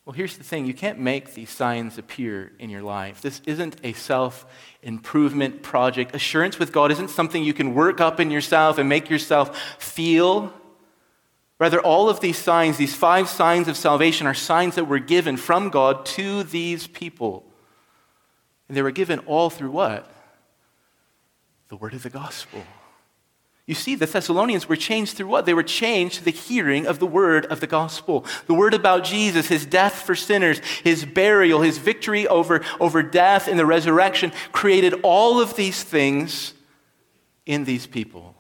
Well, 0.04 0.14
here's 0.14 0.36
the 0.36 0.44
thing 0.44 0.66
you 0.66 0.74
can't 0.74 0.98
make 0.98 1.32
these 1.32 1.50
signs 1.50 1.96
appear 1.96 2.52
in 2.58 2.68
your 2.68 2.82
life. 2.82 3.20
This 3.20 3.40
isn't 3.46 3.76
a 3.82 3.92
self 3.92 4.46
improvement 4.82 5.62
project. 5.62 6.14
Assurance 6.14 6.58
with 6.58 6.72
God 6.72 6.90
isn't 6.92 7.08
something 7.08 7.42
you 7.42 7.54
can 7.54 7.74
work 7.74 8.00
up 8.00 8.20
in 8.20 8.30
yourself 8.30 8.78
and 8.78 8.88
make 8.88 9.08
yourself 9.08 9.76
feel. 9.78 10.52
Rather, 11.58 11.80
all 11.80 12.08
of 12.08 12.20
these 12.20 12.36
signs, 12.36 12.76
these 12.76 12.94
five 12.94 13.28
signs 13.28 13.68
of 13.68 13.76
salvation, 13.76 14.26
are 14.26 14.34
signs 14.34 14.74
that 14.74 14.84
were 14.84 14.98
given 14.98 15.36
from 15.36 15.70
God 15.70 16.04
to 16.06 16.42
these 16.42 16.86
people. 16.86 17.44
And 18.68 18.76
they 18.76 18.82
were 18.82 18.90
given 18.90 19.20
all 19.20 19.50
through 19.50 19.70
what? 19.70 20.10
The 21.68 21.76
word 21.76 21.94
of 21.94 22.02
the 22.02 22.10
gospel. 22.10 22.64
You 23.66 23.74
see, 23.74 23.94
the 23.94 24.04
Thessalonians 24.04 24.68
were 24.68 24.76
changed 24.76 25.16
through 25.16 25.28
what? 25.28 25.46
They 25.46 25.54
were 25.54 25.62
changed 25.62 26.16
to 26.16 26.24
the 26.24 26.30
hearing 26.30 26.86
of 26.86 26.98
the 26.98 27.06
word 27.06 27.46
of 27.46 27.60
the 27.60 27.66
gospel. 27.66 28.26
The 28.46 28.52
word 28.52 28.74
about 28.74 29.04
Jesus, 29.04 29.48
his 29.48 29.64
death 29.64 30.02
for 30.02 30.14
sinners, 30.14 30.58
his 30.82 31.06
burial, 31.06 31.62
his 31.62 31.78
victory 31.78 32.28
over, 32.28 32.62
over 32.78 33.02
death 33.02 33.48
and 33.48 33.58
the 33.58 33.64
resurrection, 33.64 34.32
created 34.52 35.00
all 35.02 35.40
of 35.40 35.56
these 35.56 35.82
things 35.82 36.52
in 37.46 37.64
these 37.64 37.86
people. 37.86 38.34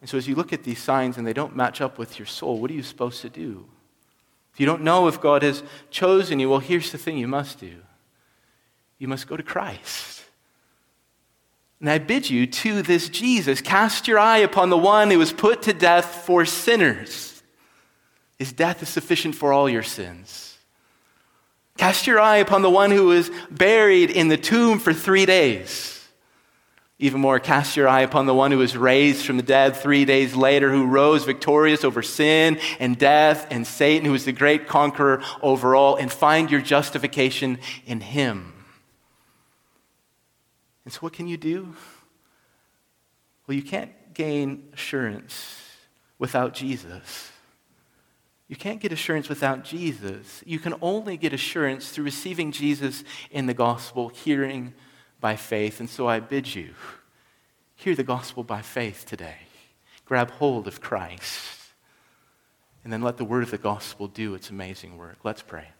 And 0.00 0.08
so, 0.08 0.16
as 0.16 0.26
you 0.26 0.34
look 0.34 0.52
at 0.52 0.62
these 0.62 0.78
signs 0.78 1.18
and 1.18 1.26
they 1.26 1.32
don't 1.32 1.56
match 1.56 1.82
up 1.82 1.98
with 1.98 2.18
your 2.18 2.26
soul, 2.26 2.60
what 2.60 2.70
are 2.70 2.74
you 2.74 2.82
supposed 2.82 3.20
to 3.22 3.28
do? 3.28 3.66
If 4.54 4.60
you 4.60 4.64
don't 4.64 4.82
know 4.82 5.06
if 5.06 5.20
God 5.20 5.42
has 5.42 5.62
chosen 5.90 6.40
you, 6.40 6.48
well, 6.48 6.60
here's 6.60 6.92
the 6.92 6.96
thing 6.98 7.18
you 7.18 7.28
must 7.28 7.60
do 7.60 7.74
you 8.98 9.06
must 9.06 9.26
go 9.26 9.36
to 9.36 9.42
Christ. 9.42 10.15
And 11.80 11.90
I 11.90 11.98
bid 11.98 12.30
you 12.30 12.46
to 12.46 12.82
this 12.82 13.08
Jesus 13.08 13.60
cast 13.60 14.08
your 14.08 14.18
eye 14.18 14.38
upon 14.38 14.70
the 14.70 14.78
one 14.78 15.10
who 15.10 15.18
was 15.18 15.32
put 15.32 15.62
to 15.62 15.72
death 15.72 16.24
for 16.24 16.44
sinners. 16.44 17.42
His 18.38 18.52
death 18.52 18.82
is 18.82 18.88
sufficient 18.88 19.34
for 19.34 19.52
all 19.52 19.68
your 19.68 19.82
sins. 19.82 20.58
Cast 21.76 22.06
your 22.06 22.18
eye 22.18 22.38
upon 22.38 22.62
the 22.62 22.70
one 22.70 22.90
who 22.90 23.06
was 23.06 23.30
buried 23.50 24.10
in 24.10 24.28
the 24.28 24.36
tomb 24.38 24.78
for 24.78 24.94
three 24.94 25.26
days. 25.26 25.92
Even 26.98 27.20
more, 27.20 27.38
cast 27.38 27.76
your 27.76 27.88
eye 27.88 28.00
upon 28.00 28.24
the 28.24 28.34
one 28.34 28.50
who 28.50 28.56
was 28.56 28.74
raised 28.74 29.26
from 29.26 29.36
the 29.36 29.42
dead 29.42 29.76
three 29.76 30.06
days 30.06 30.34
later, 30.34 30.70
who 30.70 30.86
rose 30.86 31.24
victorious 31.24 31.84
over 31.84 32.02
sin 32.02 32.58
and 32.80 32.96
death 32.96 33.46
and 33.50 33.66
Satan, 33.66 34.06
who 34.06 34.14
is 34.14 34.24
the 34.24 34.32
great 34.32 34.66
conqueror 34.66 35.22
over 35.42 35.76
all, 35.76 35.96
and 35.96 36.10
find 36.10 36.50
your 36.50 36.62
justification 36.62 37.58
in 37.84 38.00
him. 38.00 38.54
And 40.86 40.92
so, 40.92 41.00
what 41.00 41.12
can 41.12 41.26
you 41.26 41.36
do? 41.36 41.74
Well, 43.46 43.56
you 43.56 43.62
can't 43.62 43.90
gain 44.14 44.68
assurance 44.72 45.60
without 46.16 46.54
Jesus. 46.54 47.32
You 48.46 48.54
can't 48.54 48.80
get 48.80 48.92
assurance 48.92 49.28
without 49.28 49.64
Jesus. 49.64 50.44
You 50.46 50.60
can 50.60 50.74
only 50.80 51.16
get 51.16 51.32
assurance 51.32 51.88
through 51.88 52.04
receiving 52.04 52.52
Jesus 52.52 53.02
in 53.32 53.46
the 53.46 53.54
gospel, 53.54 54.10
hearing 54.10 54.74
by 55.20 55.34
faith. 55.34 55.80
And 55.80 55.90
so 55.90 56.06
I 56.06 56.20
bid 56.20 56.54
you 56.54 56.70
hear 57.74 57.96
the 57.96 58.04
gospel 58.04 58.44
by 58.44 58.62
faith 58.62 59.04
today. 59.06 59.36
Grab 60.04 60.30
hold 60.30 60.68
of 60.68 60.80
Christ. 60.80 61.72
And 62.84 62.92
then 62.92 63.02
let 63.02 63.16
the 63.16 63.24
word 63.24 63.42
of 63.42 63.50
the 63.50 63.58
gospel 63.58 64.06
do 64.06 64.34
its 64.34 64.50
amazing 64.50 64.96
work. 64.96 65.18
Let's 65.24 65.42
pray. 65.42 65.70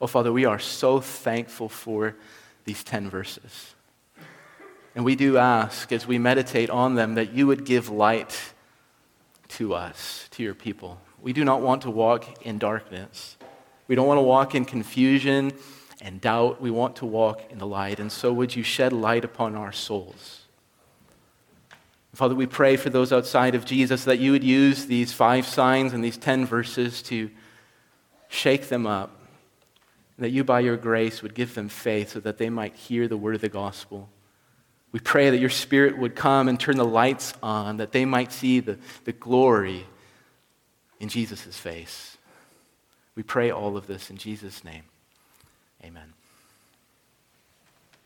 Oh, 0.00 0.08
Father, 0.08 0.32
we 0.32 0.44
are 0.44 0.58
so 0.58 1.00
thankful 1.00 1.68
for 1.68 2.16
these 2.64 2.82
10 2.82 3.08
verses. 3.08 3.75
And 4.96 5.04
we 5.04 5.14
do 5.14 5.36
ask, 5.36 5.92
as 5.92 6.06
we 6.06 6.18
meditate 6.18 6.70
on 6.70 6.94
them, 6.94 7.16
that 7.16 7.34
you 7.34 7.46
would 7.46 7.66
give 7.66 7.90
light 7.90 8.54
to 9.48 9.74
us, 9.74 10.26
to 10.30 10.42
your 10.42 10.54
people. 10.54 10.98
We 11.20 11.34
do 11.34 11.44
not 11.44 11.60
want 11.60 11.82
to 11.82 11.90
walk 11.90 12.46
in 12.46 12.56
darkness. 12.56 13.36
We 13.88 13.94
don't 13.94 14.06
want 14.06 14.16
to 14.16 14.22
walk 14.22 14.54
in 14.54 14.64
confusion 14.64 15.52
and 16.00 16.18
doubt. 16.18 16.62
We 16.62 16.70
want 16.70 16.96
to 16.96 17.06
walk 17.06 17.42
in 17.50 17.58
the 17.58 17.66
light. 17.66 18.00
And 18.00 18.10
so, 18.10 18.32
would 18.32 18.56
you 18.56 18.62
shed 18.62 18.94
light 18.94 19.22
upon 19.22 19.54
our 19.54 19.70
souls? 19.70 20.46
Father, 22.14 22.34
we 22.34 22.46
pray 22.46 22.76
for 22.76 22.88
those 22.88 23.12
outside 23.12 23.54
of 23.54 23.66
Jesus 23.66 24.04
that 24.04 24.18
you 24.18 24.32
would 24.32 24.44
use 24.44 24.86
these 24.86 25.12
five 25.12 25.46
signs 25.46 25.92
and 25.92 26.02
these 26.02 26.16
ten 26.16 26.46
verses 26.46 27.02
to 27.02 27.30
shake 28.28 28.70
them 28.70 28.86
up, 28.86 29.10
that 30.18 30.30
you, 30.30 30.42
by 30.42 30.60
your 30.60 30.78
grace, 30.78 31.20
would 31.20 31.34
give 31.34 31.54
them 31.54 31.68
faith 31.68 32.12
so 32.12 32.20
that 32.20 32.38
they 32.38 32.48
might 32.48 32.74
hear 32.74 33.06
the 33.06 33.18
word 33.18 33.34
of 33.34 33.42
the 33.42 33.50
gospel. 33.50 34.08
We 34.96 35.00
pray 35.00 35.28
that 35.28 35.36
your 35.36 35.50
Spirit 35.50 35.98
would 35.98 36.16
come 36.16 36.48
and 36.48 36.58
turn 36.58 36.78
the 36.78 36.84
lights 36.86 37.34
on 37.42 37.76
that 37.76 37.92
they 37.92 38.06
might 38.06 38.32
see 38.32 38.60
the, 38.60 38.78
the 39.04 39.12
glory 39.12 39.84
in 41.00 41.10
Jesus' 41.10 41.58
face. 41.58 42.16
We 43.14 43.22
pray 43.22 43.50
all 43.50 43.76
of 43.76 43.86
this 43.86 44.08
in 44.08 44.16
Jesus' 44.16 44.64
name. 44.64 44.84
Amen. 45.84 46.14